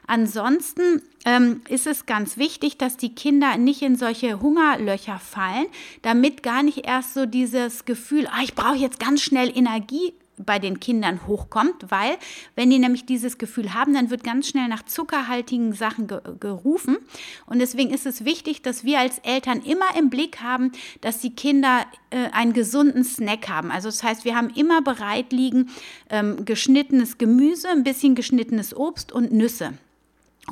Ansonsten 0.06 1.02
ähm, 1.24 1.62
ist 1.68 1.86
es 1.86 2.06
ganz 2.06 2.36
wichtig, 2.36 2.76
dass 2.78 2.96
die 2.96 3.14
Kinder 3.14 3.56
nicht 3.56 3.82
in 3.82 3.96
solche 3.96 4.40
Hungerlöcher 4.40 5.18
fallen, 5.18 5.66
damit 6.02 6.42
gar 6.42 6.62
nicht 6.62 6.86
erst 6.86 7.14
so 7.14 7.26
dieses 7.26 7.84
Gefühl, 7.84 8.26
ah, 8.26 8.42
ich 8.42 8.54
brauche 8.54 8.76
jetzt 8.76 9.00
ganz 9.00 9.22
schnell 9.22 9.56
Energie 9.56 10.12
bei 10.36 10.58
den 10.58 10.80
Kindern 10.80 11.26
hochkommt, 11.26 11.90
weil 11.90 12.16
wenn 12.56 12.70
die 12.70 12.78
nämlich 12.78 13.06
dieses 13.06 13.38
Gefühl 13.38 13.74
haben, 13.74 13.94
dann 13.94 14.10
wird 14.10 14.24
ganz 14.24 14.48
schnell 14.48 14.68
nach 14.68 14.84
zuckerhaltigen 14.84 15.72
Sachen 15.72 16.06
ge 16.06 16.20
gerufen. 16.40 16.96
Und 17.46 17.60
deswegen 17.60 17.90
ist 17.90 18.06
es 18.06 18.24
wichtig, 18.24 18.62
dass 18.62 18.84
wir 18.84 18.98
als 18.98 19.18
Eltern 19.20 19.62
immer 19.62 19.96
im 19.96 20.10
Blick 20.10 20.40
haben, 20.40 20.72
dass 21.00 21.20
die 21.20 21.34
Kinder 21.34 21.86
äh, 22.10 22.30
einen 22.32 22.52
gesunden 22.52 23.04
Snack 23.04 23.48
haben. 23.48 23.70
Also 23.70 23.88
das 23.88 24.02
heißt, 24.02 24.24
wir 24.24 24.36
haben 24.36 24.50
immer 24.50 24.82
bereit 24.82 25.32
liegen 25.32 25.70
ähm, 26.10 26.44
geschnittenes 26.44 27.18
Gemüse, 27.18 27.68
ein 27.68 27.84
bisschen 27.84 28.14
geschnittenes 28.14 28.76
Obst 28.76 29.12
und 29.12 29.32
Nüsse 29.32 29.74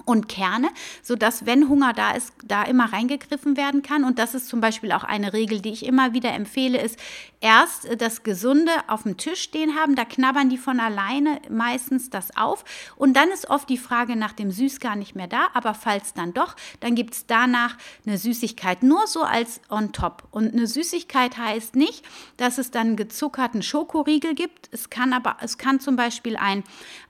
und 0.04 0.28
Kerne, 0.28 0.68
sodass, 1.02 1.46
wenn 1.46 1.68
Hunger 1.68 1.92
da 1.92 2.12
ist, 2.12 2.32
da 2.44 2.62
immer 2.62 2.92
reingegriffen 2.92 3.56
werden 3.56 3.82
kann. 3.82 4.04
Und 4.04 4.18
das 4.18 4.34
ist 4.34 4.48
zum 4.48 4.60
Beispiel 4.60 4.92
auch 4.92 5.04
eine 5.04 5.32
Regel, 5.32 5.60
die 5.60 5.70
ich 5.72 5.84
immer 5.84 6.14
wieder 6.14 6.32
empfehle, 6.32 6.80
ist 6.80 6.98
erst 7.40 7.88
das 8.00 8.22
Gesunde 8.22 8.70
auf 8.86 9.02
dem 9.02 9.16
Tisch 9.16 9.42
stehen 9.42 9.76
haben, 9.76 9.96
da 9.96 10.04
knabbern 10.04 10.48
die 10.48 10.56
von 10.58 10.80
alleine 10.80 11.40
meistens 11.50 12.08
das 12.08 12.36
auf. 12.36 12.64
Und 12.96 13.14
dann 13.14 13.30
ist 13.30 13.50
oft 13.50 13.68
die 13.68 13.78
Frage 13.78 14.16
nach 14.16 14.32
dem 14.32 14.50
Süß 14.50 14.80
gar 14.80 14.96
nicht 14.96 15.14
mehr 15.14 15.26
da, 15.26 15.48
aber 15.52 15.74
falls 15.74 16.14
dann 16.14 16.32
doch, 16.32 16.54
dann 16.80 16.94
gibt 16.94 17.14
es 17.14 17.26
danach 17.26 17.76
eine 18.06 18.16
Süßigkeit, 18.16 18.82
nur 18.82 19.06
so 19.06 19.22
als 19.22 19.60
on 19.68 19.92
top. 19.92 20.24
Und 20.30 20.54
eine 20.54 20.66
Süßigkeit 20.66 21.36
heißt 21.36 21.74
nicht, 21.74 22.04
dass 22.36 22.58
es 22.58 22.70
dann 22.70 22.96
gezuckerten 22.96 23.62
Schokoriegel 23.62 24.34
gibt. 24.34 24.68
Es 24.70 24.88
kann 24.88 25.12
aber, 25.12 25.36
es 25.40 25.58
kann 25.58 25.80
zum 25.80 25.96
Beispiel 25.96 26.36
ein, 26.36 26.62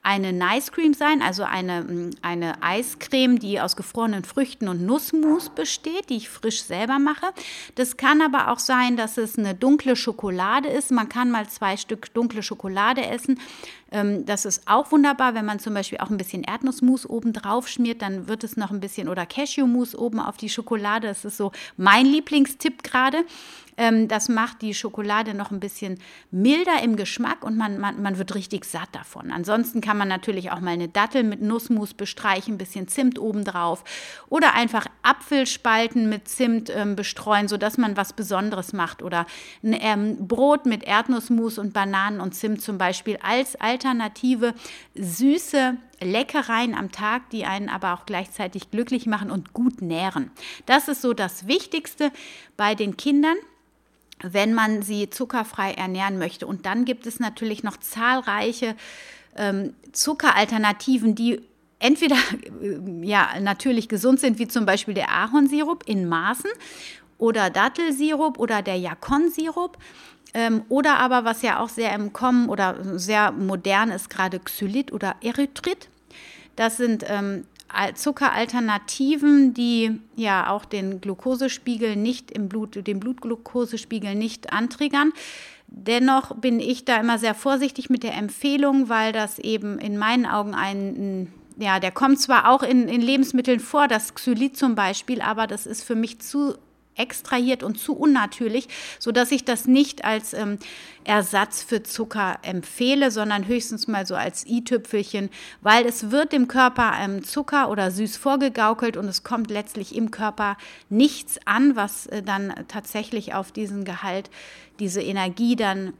eine 0.02 0.32
Nice 0.32 0.72
Cream 0.72 0.94
sein, 0.94 1.20
also 1.20 1.44
eine, 1.44 2.10
eine 2.22 2.62
Eiscreme, 2.72 3.38
die 3.38 3.60
aus 3.60 3.76
gefrorenen 3.76 4.24
Früchten 4.24 4.66
und 4.66 4.86
Nussmus 4.86 5.50
besteht, 5.50 6.08
die 6.08 6.16
ich 6.16 6.30
frisch 6.30 6.62
selber 6.62 6.98
mache. 6.98 7.26
Das 7.74 7.98
kann 7.98 8.22
aber 8.22 8.50
auch 8.50 8.58
sein, 8.58 8.96
dass 8.96 9.18
es 9.18 9.38
eine 9.38 9.54
dunkle 9.54 9.94
Schokolade 9.94 10.68
ist. 10.68 10.90
Man 10.90 11.10
kann 11.10 11.30
mal 11.30 11.46
zwei 11.48 11.76
Stück 11.76 12.14
dunkle 12.14 12.42
Schokolade 12.42 13.04
essen. 13.04 13.38
Ähm, 13.92 14.24
das 14.26 14.44
ist 14.44 14.62
auch 14.66 14.90
wunderbar, 14.90 15.34
wenn 15.34 15.44
man 15.44 15.58
zum 15.58 15.74
Beispiel 15.74 15.98
auch 15.98 16.10
ein 16.10 16.16
bisschen 16.16 16.42
Erdnussmus 16.42 17.08
oben 17.08 17.32
drauf 17.32 17.68
schmiert, 17.68 18.02
dann 18.02 18.26
wird 18.26 18.42
es 18.42 18.56
noch 18.56 18.70
ein 18.70 18.80
bisschen 18.80 19.08
oder 19.08 19.26
Cashewmus 19.26 19.94
oben 19.94 20.18
auf 20.18 20.36
die 20.36 20.48
Schokolade. 20.48 21.06
Das 21.06 21.24
ist 21.24 21.36
so 21.36 21.52
mein 21.76 22.06
Lieblingstipp 22.06 22.82
gerade. 22.82 23.24
Ähm, 23.76 24.08
das 24.08 24.28
macht 24.28 24.62
die 24.62 24.74
Schokolade 24.74 25.34
noch 25.34 25.50
ein 25.50 25.60
bisschen 25.60 25.98
milder 26.30 26.82
im 26.82 26.96
Geschmack 26.96 27.42
und 27.42 27.56
man, 27.56 27.78
man, 27.78 28.02
man 28.02 28.18
wird 28.18 28.34
richtig 28.34 28.64
satt 28.64 28.88
davon. 28.92 29.30
Ansonsten 29.30 29.80
kann 29.80 29.96
man 29.96 30.08
natürlich 30.08 30.50
auch 30.50 30.60
mal 30.60 30.72
eine 30.72 30.88
Dattel 30.88 31.22
mit 31.22 31.40
Nussmus 31.40 31.94
bestreichen, 31.94 32.54
ein 32.54 32.58
bisschen 32.58 32.88
Zimt 32.88 33.18
obendrauf 33.18 33.82
oder 34.28 34.54
einfach 34.54 34.86
Apfelspalten 35.02 36.08
mit 36.08 36.28
Zimt 36.28 36.70
ähm, 36.74 36.96
bestreuen, 36.96 37.48
sodass 37.48 37.78
man 37.78 37.96
was 37.96 38.12
Besonderes 38.12 38.72
macht 38.72 39.02
oder 39.02 39.26
ein 39.62 39.76
ähm, 39.80 40.28
Brot 40.28 40.66
mit 40.66 40.84
Erdnussmus 40.84 41.58
und 41.58 41.72
Bananen 41.72 42.20
und 42.20 42.34
Zimt 42.34 42.60
zum 42.60 42.76
Beispiel 42.76 43.18
als 43.22 43.56
alternative 43.56 43.81
süße 44.94 45.76
Leckereien 46.00 46.74
am 46.74 46.92
Tag, 46.92 47.30
die 47.30 47.44
einen 47.44 47.68
aber 47.68 47.94
auch 47.94 48.06
gleichzeitig 48.06 48.70
glücklich 48.70 49.06
machen 49.06 49.30
und 49.30 49.52
gut 49.52 49.82
nähren. 49.82 50.30
Das 50.66 50.88
ist 50.88 51.02
so 51.02 51.12
das 51.12 51.46
Wichtigste 51.46 52.10
bei 52.56 52.74
den 52.74 52.96
Kindern 52.96 53.36
wenn 54.22 54.54
man 54.54 54.82
sie 54.82 55.10
zuckerfrei 55.10 55.72
ernähren 55.72 56.18
möchte. 56.18 56.46
Und 56.46 56.66
dann 56.66 56.84
gibt 56.84 57.06
es 57.06 57.18
natürlich 57.18 57.62
noch 57.62 57.76
zahlreiche 57.78 58.76
ähm, 59.36 59.74
Zuckeralternativen, 59.92 61.14
die 61.14 61.40
entweder 61.78 62.16
äh, 62.60 63.06
ja 63.06 63.28
natürlich 63.40 63.88
gesund 63.88 64.20
sind, 64.20 64.38
wie 64.38 64.48
zum 64.48 64.66
Beispiel 64.66 64.94
der 64.94 65.10
Ahornsirup 65.10 65.84
in 65.86 66.08
Maßen 66.08 66.50
oder 67.18 67.50
Dattelsirup 67.50 68.38
oder 68.38 68.62
der 68.62 68.76
Jakonsirup. 68.76 69.76
Ähm, 70.34 70.62
oder 70.68 70.98
aber, 70.98 71.24
was 71.24 71.42
ja 71.42 71.60
auch 71.60 71.68
sehr 71.68 71.94
im 71.94 72.12
Kommen 72.12 72.48
oder 72.48 72.98
sehr 72.98 73.32
modern 73.32 73.90
ist, 73.90 74.08
gerade 74.08 74.40
Xylit 74.40 74.92
oder 74.92 75.16
Erythrit. 75.22 75.88
Das 76.56 76.76
sind 76.76 77.04
ähm, 77.08 77.44
Zuckeralternativen, 77.94 79.54
die 79.54 79.98
ja 80.14 80.50
auch 80.50 80.64
den 80.64 81.00
Glukosespiegel 81.00 81.96
nicht 81.96 82.30
im 82.30 82.48
Blut, 82.48 82.86
den 82.86 83.00
Blutglukosespiegel 83.00 84.14
nicht 84.14 84.52
antriggern. 84.52 85.12
Dennoch 85.66 86.36
bin 86.36 86.60
ich 86.60 86.84
da 86.84 87.00
immer 87.00 87.18
sehr 87.18 87.34
vorsichtig 87.34 87.88
mit 87.88 88.02
der 88.02 88.14
Empfehlung, 88.14 88.90
weil 88.90 89.12
das 89.12 89.38
eben 89.38 89.78
in 89.78 89.96
meinen 89.96 90.26
Augen 90.26 90.54
ein, 90.54 91.32
ja, 91.56 91.80
der 91.80 91.92
kommt 91.92 92.20
zwar 92.20 92.50
auch 92.50 92.62
in, 92.62 92.88
in 92.88 93.00
Lebensmitteln 93.00 93.58
vor, 93.58 93.88
das 93.88 94.14
Xylit 94.14 94.56
zum 94.56 94.74
Beispiel, 94.74 95.22
aber 95.22 95.46
das 95.46 95.66
ist 95.66 95.82
für 95.82 95.94
mich 95.94 96.20
zu 96.20 96.54
extrahiert 96.96 97.62
und 97.62 97.78
zu 97.78 97.94
unnatürlich, 97.94 98.68
sodass 98.98 99.32
ich 99.32 99.44
das 99.44 99.66
nicht 99.66 100.04
als 100.04 100.34
ähm, 100.34 100.58
Ersatz 101.04 101.62
für 101.62 101.82
Zucker 101.82 102.38
empfehle, 102.42 103.10
sondern 103.10 103.46
höchstens 103.46 103.88
mal 103.88 104.06
so 104.06 104.14
als 104.14 104.46
i-Tüpfelchen, 104.46 105.30
weil 105.60 105.86
es 105.86 106.10
wird 106.10 106.32
dem 106.32 106.48
Körper 106.48 106.92
ähm, 107.00 107.24
Zucker 107.24 107.70
oder 107.70 107.90
süß 107.90 108.16
vorgegaukelt 108.16 108.96
und 108.96 109.06
es 109.06 109.22
kommt 109.22 109.50
letztlich 109.50 109.94
im 109.94 110.10
Körper 110.10 110.56
nichts 110.90 111.38
an, 111.46 111.76
was 111.76 112.06
äh, 112.06 112.22
dann 112.22 112.54
tatsächlich 112.68 113.34
auf 113.34 113.52
diesen 113.52 113.84
Gehalt, 113.84 114.30
diese 114.78 115.02
Energie 115.02 115.56
dann 115.56 115.94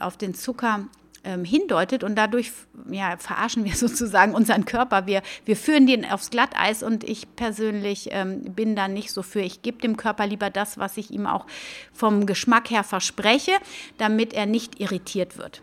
auf 0.00 0.16
den 0.16 0.34
Zucker 0.34 0.86
ähm, 1.28 1.44
hindeutet 1.44 2.02
und 2.02 2.16
dadurch 2.16 2.52
ja, 2.90 3.16
verarschen 3.18 3.64
wir 3.64 3.72
sozusagen 3.76 4.34
unseren 4.34 4.64
Körper. 4.64 5.06
Wir, 5.06 5.22
wir 5.44 5.56
führen 5.56 5.86
den 5.86 6.04
aufs 6.04 6.30
Glatteis 6.30 6.82
und 6.82 7.04
ich 7.04 7.36
persönlich 7.36 8.08
ähm, 8.12 8.42
bin 8.54 8.74
da 8.74 8.88
nicht 8.88 9.12
so 9.12 9.22
für. 9.22 9.40
Ich 9.40 9.62
gebe 9.62 9.78
dem 9.78 9.96
Körper 9.96 10.26
lieber 10.26 10.48
das, 10.48 10.78
was 10.78 10.96
ich 10.96 11.10
ihm 11.10 11.26
auch 11.26 11.46
vom 11.92 12.24
Geschmack 12.24 12.70
her 12.70 12.82
verspreche, 12.82 13.52
damit 13.98 14.32
er 14.32 14.46
nicht 14.46 14.80
irritiert 14.80 15.36
wird. 15.36 15.62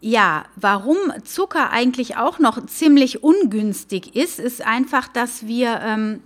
Ja, 0.00 0.44
warum 0.54 0.98
Zucker 1.24 1.70
eigentlich 1.70 2.18
auch 2.18 2.38
noch 2.38 2.66
ziemlich 2.66 3.24
ungünstig 3.24 4.14
ist, 4.14 4.38
ist 4.38 4.60
einfach, 4.60 5.08
dass 5.08 5.46
wir 5.46 5.80
ähm, 5.82 6.20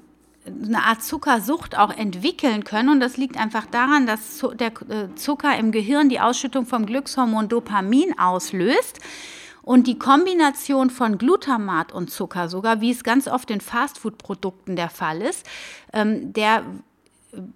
eine 0.65 0.85
Art 0.85 1.03
Zuckersucht 1.03 1.77
auch 1.77 1.91
entwickeln 1.97 2.65
können. 2.65 2.89
Und 2.89 3.01
das 3.01 3.17
liegt 3.17 3.37
einfach 3.37 3.67
daran, 3.67 4.07
dass 4.07 4.45
der 4.59 4.69
äh, 4.89 5.15
Zucker 5.15 5.57
im 5.59 5.73
Gehirn 5.73 6.09
die 6.09 6.21
Ausschüttung 6.21 6.67
vom 6.67 6.87
Glückshormon 6.87 7.49
Dopamin 7.49 8.19
auslöst. 8.19 9.01
Und 9.63 9.87
die 9.87 9.99
Kombination 9.99 10.89
von 10.89 11.19
Glutamat 11.19 11.93
und 11.93 12.11
Zucker, 12.11 12.49
sogar 12.49 12.81
wie 12.81 12.91
es 12.91 13.05
ganz 13.05 13.29
oft 13.29 13.51
in 13.51 13.61
Fastfood-Produkten 13.61 14.77
der 14.77 14.89
Fall 14.89 15.21
ist, 15.21 15.45
ähm, 15.93 16.33
der 16.33 16.63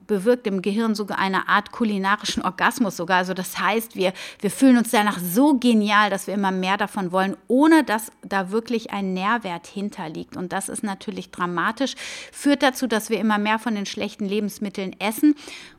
bewirkt 0.07 0.47
im 0.47 0.61
Gehirn 0.61 0.95
sogar 0.95 1.19
eine 1.19 1.49
Art 1.49 1.73
kulinarischen 1.73 2.43
Orgasmus 2.43 2.97
sogar. 2.97 3.19
Also 3.19 3.33
das 3.33 3.59
heißt, 3.59 3.97
wir, 3.97 4.13
wir 4.41 4.51
fühlen 4.51 4.77
uns 4.77 4.91
danach 4.91 5.19
so 5.19 5.59
genial, 5.59 6.11
dass 6.11 6.27
wir 6.27 6.35
immer 6.35 6.51
mehr 6.51 6.77
davon 6.77 7.11
wollen, 7.11 7.37
ohne 7.49 7.83
dass 7.83 8.13
da 8.23 8.51
wirklich 8.51 8.91
ein 8.91 9.15
Nährwert 9.15 9.67
hinterliegt. 9.67 10.37
Und 10.37 10.53
das 10.53 10.69
ist 10.69 10.83
natürlich 10.83 11.31
dramatisch, 11.31 11.95
führt 12.33 12.63
dazu, 12.63 12.87
dass 12.87 13.09
wir 13.09 13.19
immer 13.19 13.39
mehr 13.39 13.59
von 13.59 13.75
den 13.75 13.87
schlechten 13.87 14.27
Lebensmitteln 14.27 14.95
essen 14.99 15.35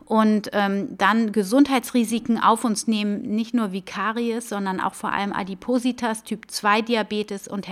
und 0.05 0.49
ähm, 0.53 0.97
dann 0.97 1.31
Gesundheitsrisiken 1.31 2.37
auf 2.37 2.65
uns 2.65 2.87
nehmen, 2.87 3.21
nicht 3.21 3.53
nur 3.53 3.71
wie 3.71 3.81
Karies, 3.81 4.49
sondern 4.49 4.79
auch 4.79 4.95
vor 4.95 5.11
allem 5.11 5.33
Adipositas, 5.33 6.23
Typ 6.23 6.51
2 6.51 6.81
Diabetes 6.81 7.47
und 7.47 7.67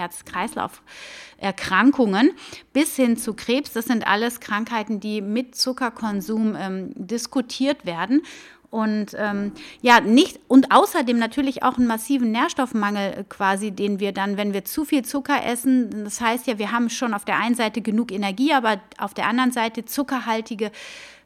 Herz-Kreislauf-Erkrankungen 1.41 2.31
bis 2.73 2.95
hin 2.95 3.17
zu 3.17 3.33
Krebs. 3.33 3.73
Das 3.73 3.85
sind 3.85 4.07
alles 4.07 4.39
Krankheiten, 4.39 4.99
die 4.99 5.21
mit 5.21 5.55
Zuckerkonsum 5.55 6.55
ähm, 6.57 6.91
diskutiert 6.95 7.85
werden. 7.85 8.21
Und 8.69 9.17
ähm, 9.19 9.51
ja, 9.81 9.99
nicht, 9.99 10.39
und 10.47 10.71
außerdem 10.71 11.19
natürlich 11.19 11.61
auch 11.61 11.77
einen 11.77 11.87
massiven 11.87 12.31
Nährstoffmangel 12.31 13.11
äh, 13.11 13.23
quasi, 13.27 13.71
den 13.71 13.99
wir 13.99 14.13
dann, 14.13 14.37
wenn 14.37 14.53
wir 14.53 14.63
zu 14.63 14.85
viel 14.85 15.03
Zucker 15.03 15.45
essen, 15.45 16.05
das 16.05 16.21
heißt 16.21 16.47
ja, 16.47 16.57
wir 16.57 16.71
haben 16.71 16.89
schon 16.89 17.13
auf 17.13 17.25
der 17.25 17.37
einen 17.37 17.55
Seite 17.55 17.81
genug 17.81 18.13
Energie, 18.13 18.53
aber 18.53 18.79
auf 18.97 19.13
der 19.13 19.27
anderen 19.27 19.51
Seite 19.51 19.83
zuckerhaltige 19.83 20.71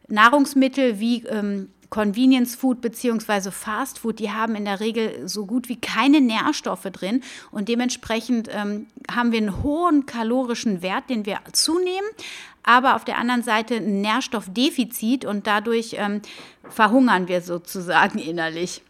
Nahrungsmittel 0.08 1.00
wie 1.00 1.24
ähm, 1.26 1.70
Convenience 1.96 2.56
Food 2.56 2.82
bzw. 2.82 3.52
Fast 3.52 4.00
Food, 4.00 4.20
die 4.20 4.30
haben 4.30 4.56
in 4.56 4.66
der 4.66 4.82
Regel 4.82 5.30
so 5.30 5.46
gut 5.46 5.70
wie 5.70 5.78
keine 5.78 6.20
Nährstoffe 6.20 6.90
drin 6.92 7.24
und 7.52 7.70
dementsprechend 7.70 8.50
ähm, 8.52 8.88
haben 9.10 9.32
wir 9.32 9.38
einen 9.38 9.64
hohen 9.64 10.06
kalorischen 10.06 10.82
Wert, 10.82 11.10
den 11.10 11.26
wir 11.26 11.40
zunehmen, 11.54 12.10
aber 12.64 12.98
auf 12.98 13.06
der 13.06 13.18
anderen 13.18 13.44
Seite 13.44 13.76
ein 13.76 14.02
Nährstoffdefizit 14.02 15.24
und 15.24 15.48
dadurch 15.48 15.96
ähm, 15.98 16.22
verhungern 16.68 17.30
wir 17.30 17.40
sozusagen 17.40 18.20
innerlich. 18.32 18.82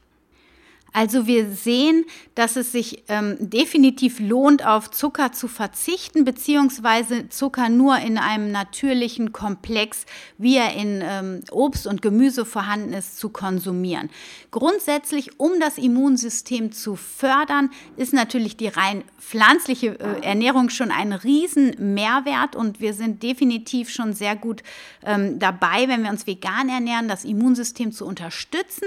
Also 0.95 1.27
wir 1.27 1.51
sehen, 1.51 2.05
dass 2.35 2.55
es 2.55 2.71
sich 2.71 3.03
ähm, 3.09 3.35
definitiv 3.41 4.21
lohnt, 4.21 4.65
auf 4.65 4.89
Zucker 4.91 5.33
zu 5.33 5.49
verzichten, 5.49 6.23
beziehungsweise 6.23 7.27
Zucker 7.27 7.67
nur 7.67 7.97
in 7.97 8.17
einem 8.17 8.49
natürlichen 8.49 9.33
Komplex, 9.33 10.05
wie 10.37 10.55
er 10.55 10.73
in 10.73 11.03
ähm, 11.03 11.41
Obst 11.51 11.85
und 11.85 12.01
Gemüse 12.01 12.45
vorhanden 12.45 12.93
ist, 12.93 13.19
zu 13.19 13.27
konsumieren. 13.27 14.09
Grundsätzlich, 14.51 15.37
um 15.37 15.59
das 15.59 15.77
Immunsystem 15.77 16.71
zu 16.71 16.95
fördern, 16.95 17.71
ist 17.97 18.13
natürlich 18.13 18.55
die 18.55 18.69
rein 18.69 19.03
pflanzliche 19.19 19.99
äh, 19.99 20.21
Ernährung 20.21 20.69
schon 20.69 20.91
ein 20.91 21.11
riesen 21.11 21.75
Mehrwert 21.93 22.55
und 22.55 22.79
wir 22.79 22.93
sind 22.93 23.21
definitiv 23.21 23.89
schon 23.89 24.13
sehr 24.13 24.37
gut 24.37 24.63
ähm, 25.03 25.39
dabei, 25.39 25.89
wenn 25.89 26.03
wir 26.03 26.09
uns 26.09 26.25
vegan 26.25 26.69
ernähren, 26.69 27.09
das 27.09 27.25
Immunsystem 27.25 27.91
zu 27.91 28.05
unterstützen. 28.05 28.85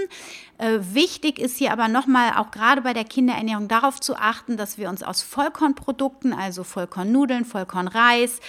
Äh, 0.58 0.78
wichtig 0.92 1.38
ist 1.38 1.56
hier 1.56 1.72
aber 1.72 1.86
nochmal 1.98 2.34
auch 2.37 2.52
gerade 2.52 2.82
bei 2.82 2.92
der 2.92 3.04
Kinderernährung 3.04 3.66
darauf 3.66 4.00
zu 4.00 4.14
achten, 4.14 4.56
dass 4.56 4.78
wir 4.78 4.88
uns 4.88 5.02
aus 5.02 5.22
Vollkornprodukten, 5.22 6.32
also 6.32 6.62
Vollkornnudeln, 6.62 7.44
Vollkornreis, 7.44 8.40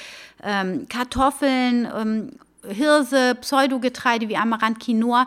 ähm, 0.43 0.85
Kartoffeln, 0.87 1.87
ähm, 1.95 2.31
Hirse, 2.67 3.35
Pseudogetreide 3.35 4.29
wie 4.29 4.37
Amaranth, 4.37 4.79
Quinoa 4.79 5.25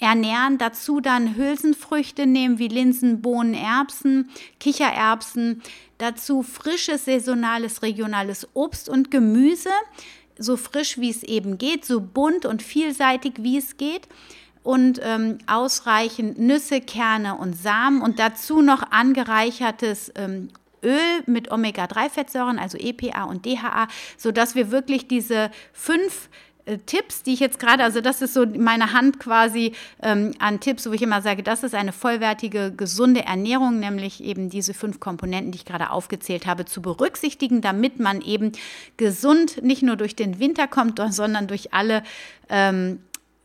ernähren. 0.00 0.58
Dazu 0.58 1.00
dann 1.00 1.36
Hülsenfrüchte 1.36 2.26
nehmen 2.26 2.58
wie 2.58 2.68
Linsen, 2.68 3.22
Bohnen, 3.22 3.54
Erbsen, 3.54 4.28
Kichererbsen. 4.60 5.62
Dazu 5.96 6.42
frisches, 6.42 7.06
saisonales, 7.06 7.82
regionales 7.82 8.48
Obst 8.52 8.88
und 8.88 9.10
Gemüse, 9.10 9.70
so 10.36 10.56
frisch 10.56 10.98
wie 10.98 11.10
es 11.10 11.22
eben 11.22 11.56
geht, 11.56 11.84
so 11.86 12.00
bunt 12.00 12.44
und 12.44 12.62
vielseitig 12.62 13.34
wie 13.38 13.56
es 13.56 13.76
geht 13.76 14.08
und 14.62 15.00
ähm, 15.02 15.38
ausreichend 15.46 16.38
Nüsse, 16.38 16.80
Kerne 16.80 17.36
und 17.36 17.56
Samen 17.56 18.02
und 18.02 18.18
dazu 18.18 18.62
noch 18.62 18.82
angereichertes 18.90 20.12
ähm, 20.16 20.48
Öl 20.84 21.22
mit 21.26 21.50
Omega-3-Fettsäuren, 21.50 22.58
also 22.58 22.76
EPA 22.78 23.24
und 23.24 23.46
DHA, 23.46 23.88
sodass 24.16 24.54
wir 24.54 24.70
wirklich 24.70 25.06
diese 25.06 25.50
fünf 25.72 26.28
äh, 26.64 26.78
Tipps, 26.78 27.22
die 27.22 27.34
ich 27.34 27.40
jetzt 27.40 27.58
gerade, 27.58 27.82
also 27.82 28.00
das 28.00 28.22
ist 28.22 28.34
so 28.34 28.46
meine 28.46 28.92
Hand 28.92 29.18
quasi 29.18 29.72
ähm, 30.02 30.32
an 30.38 30.60
Tipps, 30.60 30.88
wo 30.88 30.92
ich 30.92 31.02
immer 31.02 31.22
sage, 31.22 31.42
das 31.42 31.62
ist 31.62 31.74
eine 31.74 31.92
vollwertige, 31.92 32.72
gesunde 32.72 33.24
Ernährung, 33.24 33.80
nämlich 33.80 34.22
eben 34.22 34.48
diese 34.48 34.74
fünf 34.74 35.00
Komponenten, 35.00 35.52
die 35.52 35.58
ich 35.58 35.64
gerade 35.64 35.90
aufgezählt 35.90 36.46
habe, 36.46 36.64
zu 36.64 36.80
berücksichtigen, 36.82 37.62
damit 37.62 37.98
man 37.98 38.20
eben 38.20 38.52
gesund 38.96 39.62
nicht 39.62 39.82
nur 39.82 39.96
durch 39.96 40.14
den 40.14 40.38
Winter 40.38 40.68
kommt, 40.68 41.00
sondern 41.10 41.48
durch 41.48 41.74
alle 41.74 42.02
ähm, 42.48 43.00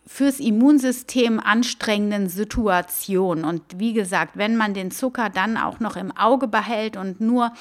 fürs 0.08 0.40
Immunsystem 0.40 1.40
anstrengenden 1.40 2.30
Situationen. 2.30 3.44
Und 3.44 3.62
wie 3.76 3.94
gesagt, 3.94 4.38
wenn 4.38 4.56
man 4.56 4.74
den 4.74 4.90
Zucker 4.90 5.30
dann 5.30 5.58
auch 5.58 5.80
noch 5.80 5.98
im 5.98 6.16
Auge 6.16 6.48
behält 6.48 6.98
und 6.98 7.22
nur 7.22 7.54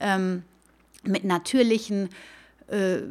ähm, 0.00 0.42
mit 1.04 1.24
natürlichen 1.24 2.06
äh, 2.06 2.10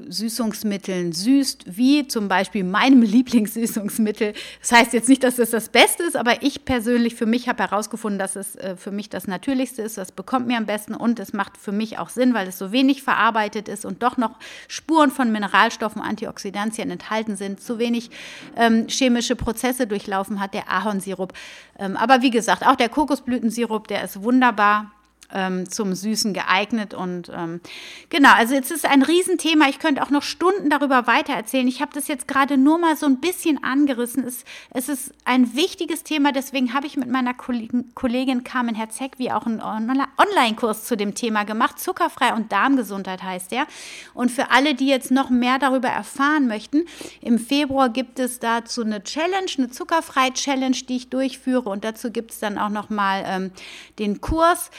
Süßungsmitteln 0.09 1.11
süßt, 1.11 1.77
wie 1.77 2.07
zum 2.07 2.27
Beispiel 2.27 2.63
meinem 2.63 3.01
Lieblingssüßungsmittel. 3.01 4.33
Das 4.59 4.71
heißt 4.71 4.93
jetzt 4.93 5.09
nicht, 5.09 5.23
dass 5.23 5.39
es 5.39 5.51
das 5.51 5.69
Beste 5.69 6.03
ist, 6.03 6.15
aber 6.15 6.41
ich 6.41 6.65
persönlich 6.65 7.15
für 7.15 7.25
mich 7.25 7.47
habe 7.47 7.63
herausgefunden, 7.63 8.17
dass 8.17 8.35
es 8.35 8.55
äh, 8.55 8.75
für 8.75 8.91
mich 8.91 9.09
das 9.09 9.27
Natürlichste 9.27 9.81
ist. 9.81 9.97
Das 9.97 10.11
bekommt 10.11 10.47
mir 10.47 10.57
am 10.57 10.65
besten 10.65 10.95
und 10.95 11.19
es 11.19 11.33
macht 11.33 11.57
für 11.57 11.71
mich 11.71 11.99
auch 11.99 12.09
Sinn, 12.09 12.33
weil 12.33 12.47
es 12.47 12.57
so 12.57 12.71
wenig 12.71 13.03
verarbeitet 13.03 13.67
ist 13.67 13.85
und 13.85 14.01
doch 14.01 14.17
noch 14.17 14.39
Spuren 14.67 15.11
von 15.11 15.31
Mineralstoffen, 15.31 16.01
Antioxidantien 16.01 16.89
enthalten 16.89 17.35
sind, 17.35 17.61
zu 17.61 17.77
wenig 17.77 18.09
ähm, 18.55 18.87
chemische 18.87 19.35
Prozesse 19.35 19.85
durchlaufen 19.85 20.39
hat, 20.39 20.53
der 20.53 20.71
Ahornsirup. 20.71 21.33
Ähm, 21.77 21.97
aber 21.97 22.21
wie 22.21 22.31
gesagt, 22.31 22.65
auch 22.65 22.75
der 22.75 22.89
Kokosblütensirup, 22.89 23.87
der 23.87 24.03
ist 24.03 24.23
wunderbar 24.23 24.91
ähm, 25.33 25.69
zum 25.69 25.93
Süßen 25.93 26.33
geeignet. 26.33 26.93
Und 26.93 27.31
ähm, 27.35 27.61
genau, 28.09 28.33
also 28.33 28.53
jetzt 28.53 28.71
ist 28.71 28.85
ein 28.85 29.03
Riesenthema. 29.03 29.67
Ich 29.69 29.79
könnte 29.79 30.03
auch 30.03 30.09
noch 30.09 30.23
Stunden 30.23 30.69
darüber 30.69 31.07
weitererzählen. 31.07 31.67
Ich 31.67 31.81
habe 31.81 31.91
das 31.93 32.07
jetzt 32.07 32.27
gerade 32.27 32.57
nur 32.57 32.77
mal 32.77 32.95
so 32.95 33.05
ein 33.05 33.19
bisschen 33.19 33.63
angerissen. 33.63 34.25
Es, 34.25 34.43
es 34.71 34.89
ist 34.89 35.13
ein 35.25 35.55
wichtiges 35.55 36.03
Thema, 36.03 36.31
deswegen 36.31 36.73
habe 36.73 36.87
ich 36.87 36.97
mit 36.97 37.09
meiner 37.09 37.33
Kollegin, 37.33 37.93
Kollegin 37.95 38.43
Carmen 38.43 38.75
Herzeg 38.75 39.17
wie 39.17 39.31
auch 39.31 39.45
einen 39.45 39.61
Online-Kurs 39.61 40.85
zu 40.85 40.95
dem 40.97 41.15
Thema 41.15 41.43
gemacht. 41.43 41.79
Zuckerfrei 41.79 42.33
und 42.33 42.51
Darmgesundheit 42.51 43.23
heißt 43.23 43.51
der. 43.51 43.67
Und 44.13 44.31
für 44.31 44.51
alle, 44.51 44.75
die 44.75 44.87
jetzt 44.87 45.11
noch 45.11 45.29
mehr 45.29 45.59
darüber 45.59 45.89
erfahren 45.89 46.47
möchten, 46.47 46.85
im 47.21 47.39
Februar 47.39 47.89
gibt 47.89 48.19
es 48.19 48.39
dazu 48.39 48.81
eine 48.81 49.03
Challenge, 49.03 49.51
eine 49.57 49.69
Zuckerfrei-Challenge, 49.69 50.77
die 50.87 50.95
ich 50.97 51.09
durchführe. 51.09 51.69
Und 51.69 51.83
dazu 51.83 52.11
gibt 52.11 52.31
es 52.31 52.39
dann 52.39 52.57
auch 52.57 52.69
noch 52.69 52.89
mal 52.89 53.23
ähm, 53.25 53.51
den 53.99 54.21
Kurs 54.21 54.71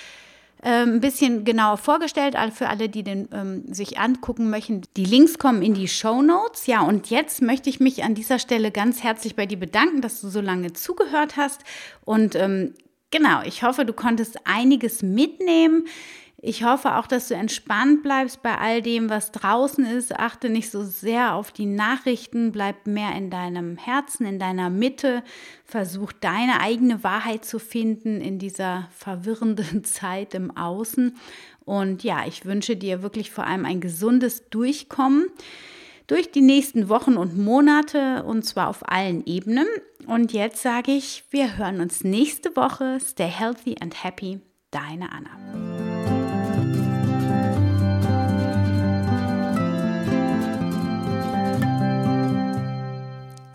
ein 0.68 1.00
bisschen 1.00 1.44
genauer 1.44 1.76
vorgestellt, 1.76 2.36
für 2.54 2.68
alle, 2.68 2.88
die 2.88 3.02
den 3.02 3.28
ähm, 3.32 3.64
sich 3.72 3.98
angucken 3.98 4.48
möchten. 4.48 4.82
Die 4.96 5.04
Links 5.04 5.38
kommen 5.38 5.60
in 5.62 5.74
die 5.74 5.88
Show 5.88 6.22
Notes. 6.22 6.66
Ja, 6.66 6.82
und 6.82 7.10
jetzt 7.10 7.42
möchte 7.42 7.68
ich 7.68 7.80
mich 7.80 8.04
an 8.04 8.14
dieser 8.14 8.38
Stelle 8.38 8.70
ganz 8.70 9.02
herzlich 9.02 9.34
bei 9.34 9.46
dir 9.46 9.58
bedanken, 9.58 10.00
dass 10.00 10.20
du 10.20 10.28
so 10.28 10.40
lange 10.40 10.72
zugehört 10.72 11.36
hast. 11.36 11.62
Und 12.04 12.36
ähm, 12.36 12.74
genau, 13.10 13.42
ich 13.42 13.64
hoffe, 13.64 13.84
du 13.84 13.92
konntest 13.92 14.38
einiges 14.46 15.02
mitnehmen. 15.02 15.86
Ich 16.44 16.64
hoffe 16.64 16.96
auch, 16.96 17.06
dass 17.06 17.28
du 17.28 17.34
entspannt 17.34 18.02
bleibst 18.02 18.42
bei 18.42 18.58
all 18.58 18.82
dem, 18.82 19.08
was 19.08 19.30
draußen 19.30 19.86
ist. 19.86 20.18
Achte 20.18 20.48
nicht 20.48 20.72
so 20.72 20.82
sehr 20.82 21.34
auf 21.34 21.52
die 21.52 21.66
Nachrichten, 21.66 22.50
bleib 22.50 22.88
mehr 22.88 23.14
in 23.14 23.30
deinem 23.30 23.76
Herzen, 23.76 24.26
in 24.26 24.40
deiner 24.40 24.68
Mitte. 24.68 25.22
Versuch 25.64 26.10
deine 26.10 26.60
eigene 26.60 27.04
Wahrheit 27.04 27.44
zu 27.44 27.60
finden 27.60 28.20
in 28.20 28.40
dieser 28.40 28.88
verwirrenden 28.90 29.84
Zeit 29.84 30.34
im 30.34 30.50
Außen. 30.56 31.16
Und 31.64 32.02
ja, 32.02 32.26
ich 32.26 32.44
wünsche 32.44 32.76
dir 32.76 33.04
wirklich 33.04 33.30
vor 33.30 33.46
allem 33.46 33.64
ein 33.64 33.80
gesundes 33.80 34.48
Durchkommen 34.50 35.26
durch 36.08 36.32
die 36.32 36.40
nächsten 36.40 36.88
Wochen 36.88 37.18
und 37.18 37.38
Monate 37.38 38.24
und 38.24 38.44
zwar 38.44 38.66
auf 38.66 38.90
allen 38.90 39.24
Ebenen. 39.26 39.68
Und 40.08 40.32
jetzt 40.32 40.60
sage 40.60 40.90
ich, 40.90 41.22
wir 41.30 41.56
hören 41.56 41.80
uns 41.80 42.02
nächste 42.02 42.56
Woche. 42.56 42.98
Stay 43.00 43.28
healthy 43.28 43.76
and 43.80 44.02
happy. 44.02 44.40
Deine 44.72 45.12
Anna. 45.12 45.71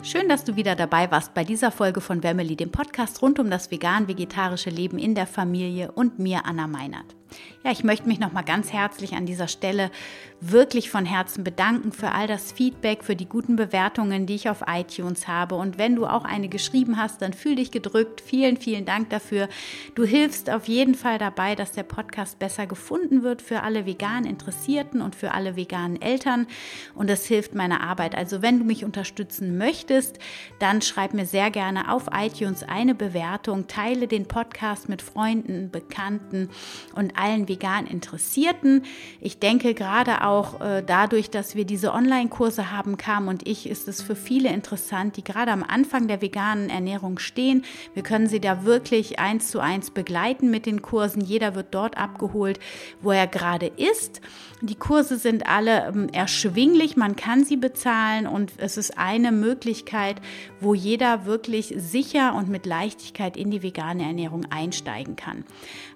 Schön, 0.04 0.30
dass 0.30 0.46
du 0.46 0.56
wieder 0.56 0.76
dabei 0.76 1.12
warst 1.12 1.34
bei 1.34 1.44
dieser 1.44 1.72
Folge 1.72 2.02
von 2.02 2.24
Wemmeli, 2.24 2.56
dem 2.56 2.72
Podcast 2.72 3.22
rund 3.22 3.40
um 3.40 3.50
das 3.50 3.72
vegan-vegetarische 3.72 4.70
Leben 4.70 5.00
in 5.00 5.16
der 5.16 5.28
Familie 5.28 5.92
und 5.92 6.20
mir, 6.20 6.46
Anna 6.46 6.68
Meinert. 6.68 7.17
Ja, 7.64 7.72
ich 7.72 7.84
möchte 7.84 8.08
mich 8.08 8.20
nochmal 8.20 8.44
ganz 8.44 8.72
herzlich 8.72 9.14
an 9.14 9.26
dieser 9.26 9.48
Stelle 9.48 9.92
wirklich 10.40 10.92
von 10.92 11.06
Herzen 11.06 11.44
bedanken 11.44 11.92
für 11.92 12.12
all 12.12 12.28
das 12.28 12.52
Feedback, 12.52 13.04
für 13.04 13.16
die 13.16 13.28
guten 13.28 13.56
Bewertungen, 13.56 14.28
die 14.28 14.36
ich 14.36 14.50
auf 14.50 14.64
iTunes 14.68 15.28
habe. 15.28 15.56
Und 15.56 15.80
wenn 15.80 15.96
du 15.96 16.06
auch 16.06 16.26
eine 16.26 16.48
geschrieben 16.48 16.98
hast, 16.98 17.22
dann 17.22 17.34
fühl 17.34 17.56
dich 17.56 17.72
gedrückt. 17.72 18.22
Vielen, 18.22 18.58
vielen 18.58 18.86
Dank 18.86 19.10
dafür. 19.10 19.50
Du 19.96 20.04
hilfst 20.04 20.50
auf 20.50 20.68
jeden 20.68 20.94
Fall 20.94 21.18
dabei, 21.18 21.56
dass 21.56 21.72
der 21.72 21.84
Podcast 21.84 22.38
besser 22.38 22.68
gefunden 22.68 23.24
wird 23.24 23.42
für 23.42 23.64
alle 23.64 23.86
vegan 23.88 24.26
Interessierten 24.26 25.02
und 25.02 25.16
für 25.16 25.32
alle 25.32 25.56
veganen 25.56 26.00
Eltern. 26.02 26.46
Und 26.94 27.10
das 27.10 27.26
hilft 27.26 27.56
meiner 27.56 27.82
Arbeit. 27.82 28.14
Also 28.14 28.44
wenn 28.44 28.60
du 28.60 28.66
mich 28.66 28.86
unterstützen 28.86 29.58
möchtest, 29.58 30.20
dann 30.60 30.84
schreib 30.84 31.14
mir 31.14 31.26
sehr 31.26 31.50
gerne 31.50 31.92
auf 31.92 32.08
iTunes 32.14 32.64
eine 32.64 32.94
Bewertung, 32.94 33.68
teile 33.68 34.08
den 34.08 34.28
Podcast 34.28 34.88
mit 34.88 35.02
Freunden, 35.02 35.72
Bekannten 35.72 36.50
und 36.94 37.17
allen 37.18 37.48
vegan 37.48 37.88
Interessierten. 37.88 38.84
Ich 39.20 39.40
denke 39.40 39.74
gerade 39.74 40.24
auch 40.24 40.62
äh, 40.62 40.84
dadurch, 40.86 41.30
dass 41.30 41.56
wir 41.56 41.66
diese 41.66 41.94
Online-Kurse 41.94 42.72
haben, 42.72 42.98
Kam 42.98 43.28
und 43.28 43.48
ich, 43.48 43.70
ist 43.70 43.88
es 43.88 44.02
für 44.02 44.16
viele 44.16 44.50
interessant, 44.50 45.18
die 45.18 45.24
gerade 45.24 45.52
am 45.52 45.64
Anfang 45.64 46.08
der 46.08 46.22
veganen 46.22 46.70
Ernährung 46.70 47.20
stehen. 47.20 47.66
Wir 47.94 48.04
können 48.04 48.28
sie 48.28 48.40
da 48.40 48.64
wirklich 48.64 49.20
eins 49.20 49.52
zu 49.52 49.60
eins 49.60 49.92
begleiten 49.92 50.50
mit 50.50 50.66
den 50.66 50.82
Kursen. 50.82 51.22
Jeder 51.22 51.56
wird 51.56 51.68
dort 51.72 51.98
abgeholt, 51.98 52.60
wo 53.02 53.12
er 53.12 53.28
gerade 53.28 53.68
ist. 53.68 54.22
Die 54.62 54.76
Kurse 54.76 55.18
sind 55.18 55.48
alle 55.48 55.88
ähm, 55.88 56.10
erschwinglich, 56.10 56.98
man 56.98 57.16
kann 57.16 57.46
sie 57.46 57.58
bezahlen 57.58 58.26
und 58.26 58.54
es 58.58 58.78
ist 58.78 58.98
eine 58.98 59.32
Möglichkeit, 59.32 60.20
wo 60.60 60.74
jeder 60.74 61.26
wirklich 61.26 61.76
sicher 61.78 62.34
und 62.34 62.50
mit 62.50 62.66
Leichtigkeit 62.66 63.38
in 63.38 63.52
die 63.52 63.62
vegane 63.62 64.04
Ernährung 64.04 64.46
einsteigen 64.50 65.16
kann. 65.16 65.44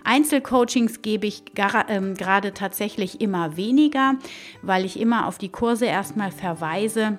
Einzelcoachings 0.04 1.02
gebe 1.02 1.26
ich 1.26 1.44
ähm, 1.88 2.14
gerade 2.14 2.54
tatsächlich 2.54 3.20
immer 3.20 3.58
weniger, 3.58 4.16
weil 4.62 4.86
ich 4.86 5.00
immer 5.00 5.28
auf 5.28 5.40
die 5.40 5.50
Kurse 5.50 5.86
erstmal 5.86 6.32
verweise 6.32 7.18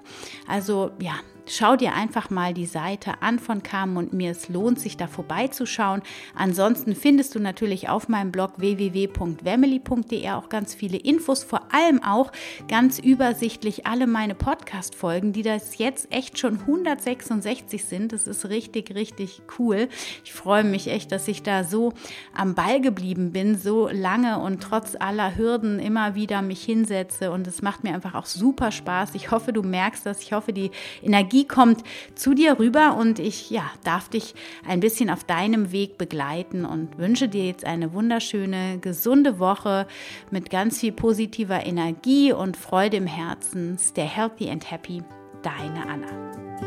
Also 0.50 0.92
ja, 1.00 1.14
schau 1.48 1.76
dir 1.76 1.94
einfach 1.94 2.30
mal 2.30 2.54
die 2.54 2.66
Seite 2.66 3.22
an 3.22 3.40
von 3.40 3.64
Carmen 3.64 3.98
und 3.98 4.14
mir. 4.14 4.32
Es 4.32 4.50
lohnt 4.50 4.80
sich 4.80 4.98
da 4.98 5.08
vorbeizuschauen. 5.08 6.02
Ansonsten 6.36 6.96
findest 6.96 7.36
du 7.36 7.40
natürlich 7.40 7.90
auf 7.90 8.10
meinem 8.10 8.32
Blog 8.32 8.54
www.wemily.de 8.58 10.30
auch 10.32 10.50
ganz 10.50 10.76
viele 10.76 10.98
Infos, 10.98 11.44
vor 11.44 11.74
allem 11.74 12.04
auch 12.04 12.32
ganz 12.68 13.00
übersichtlich 13.00 13.86
alle 13.86 14.08
meine 14.08 14.36
Podcast-Folgen, 14.36 15.34
die 15.34 15.44
das 15.44 15.78
jetzt 15.78 16.12
echt 16.12 16.40
schon 16.40 16.60
166 16.60 17.86
sind. 17.86 18.14
Das 18.14 18.28
ist 18.28 18.50
richtig, 18.50 18.94
richtig 18.96 19.42
cool. 19.60 19.88
Ich 20.24 20.34
freue 20.34 20.64
mich 20.64 20.88
echt, 20.88 21.12
dass 21.12 21.28
ich 21.28 21.44
da 21.44 21.64
so 21.64 21.94
am 22.34 22.56
Ball 22.56 22.82
geblieben 22.82 23.32
bin, 23.32 23.58
so 23.58 23.88
lange 23.90 24.40
und 24.40 24.62
trotz 24.62 24.96
aller 25.00 25.38
Hürden 25.38 25.80
immer 25.80 26.16
wieder 26.16 26.42
mich 26.42 26.64
hinsetze 26.64 27.32
und 27.32 27.48
es 27.48 27.62
macht 27.62 27.84
mir 27.84 27.94
einfach 27.94 28.16
auch 28.16 28.26
super 28.26 28.72
Spaß. 28.72 29.16
Ich 29.16 29.32
hoffe, 29.32 29.54
du 29.54 29.64
merkst 29.64 30.06
das. 30.06 30.22
Ich 30.22 30.34
hoffe, 30.34 30.54
die 30.54 30.72
Energie 31.02 31.37
Energie 31.38 31.48
kommt 31.48 31.84
zu 32.16 32.34
dir 32.34 32.58
rüber 32.58 32.98
und 32.98 33.20
ich 33.20 33.52
ja, 33.52 33.70
darf 33.84 34.10
dich 34.10 34.34
ein 34.68 34.80
bisschen 34.80 35.10
auf 35.10 35.24
deinem 35.24 35.72
Weg 35.72 35.98
begleiten 35.98 36.66
und 36.66 36.98
wünsche 36.98 37.28
dir 37.28 37.46
jetzt 37.46 37.66
eine 37.66 37.94
wunderschöne, 37.94 38.80
gesunde 38.80 39.38
Woche 39.38 39.88
mit 40.32 40.50
ganz 40.50 40.80
viel 40.80 40.92
positiver 40.92 41.66
Energie 41.66 42.34
und 42.34 42.58
Freude 42.58 42.98
im 42.98 43.08
Herzen. 43.08 43.78
Stay 43.78 44.08
healthy 44.08 44.50
and 44.50 44.70
happy. 44.70 45.04
Deine 45.44 45.88
Anna. 45.88 46.67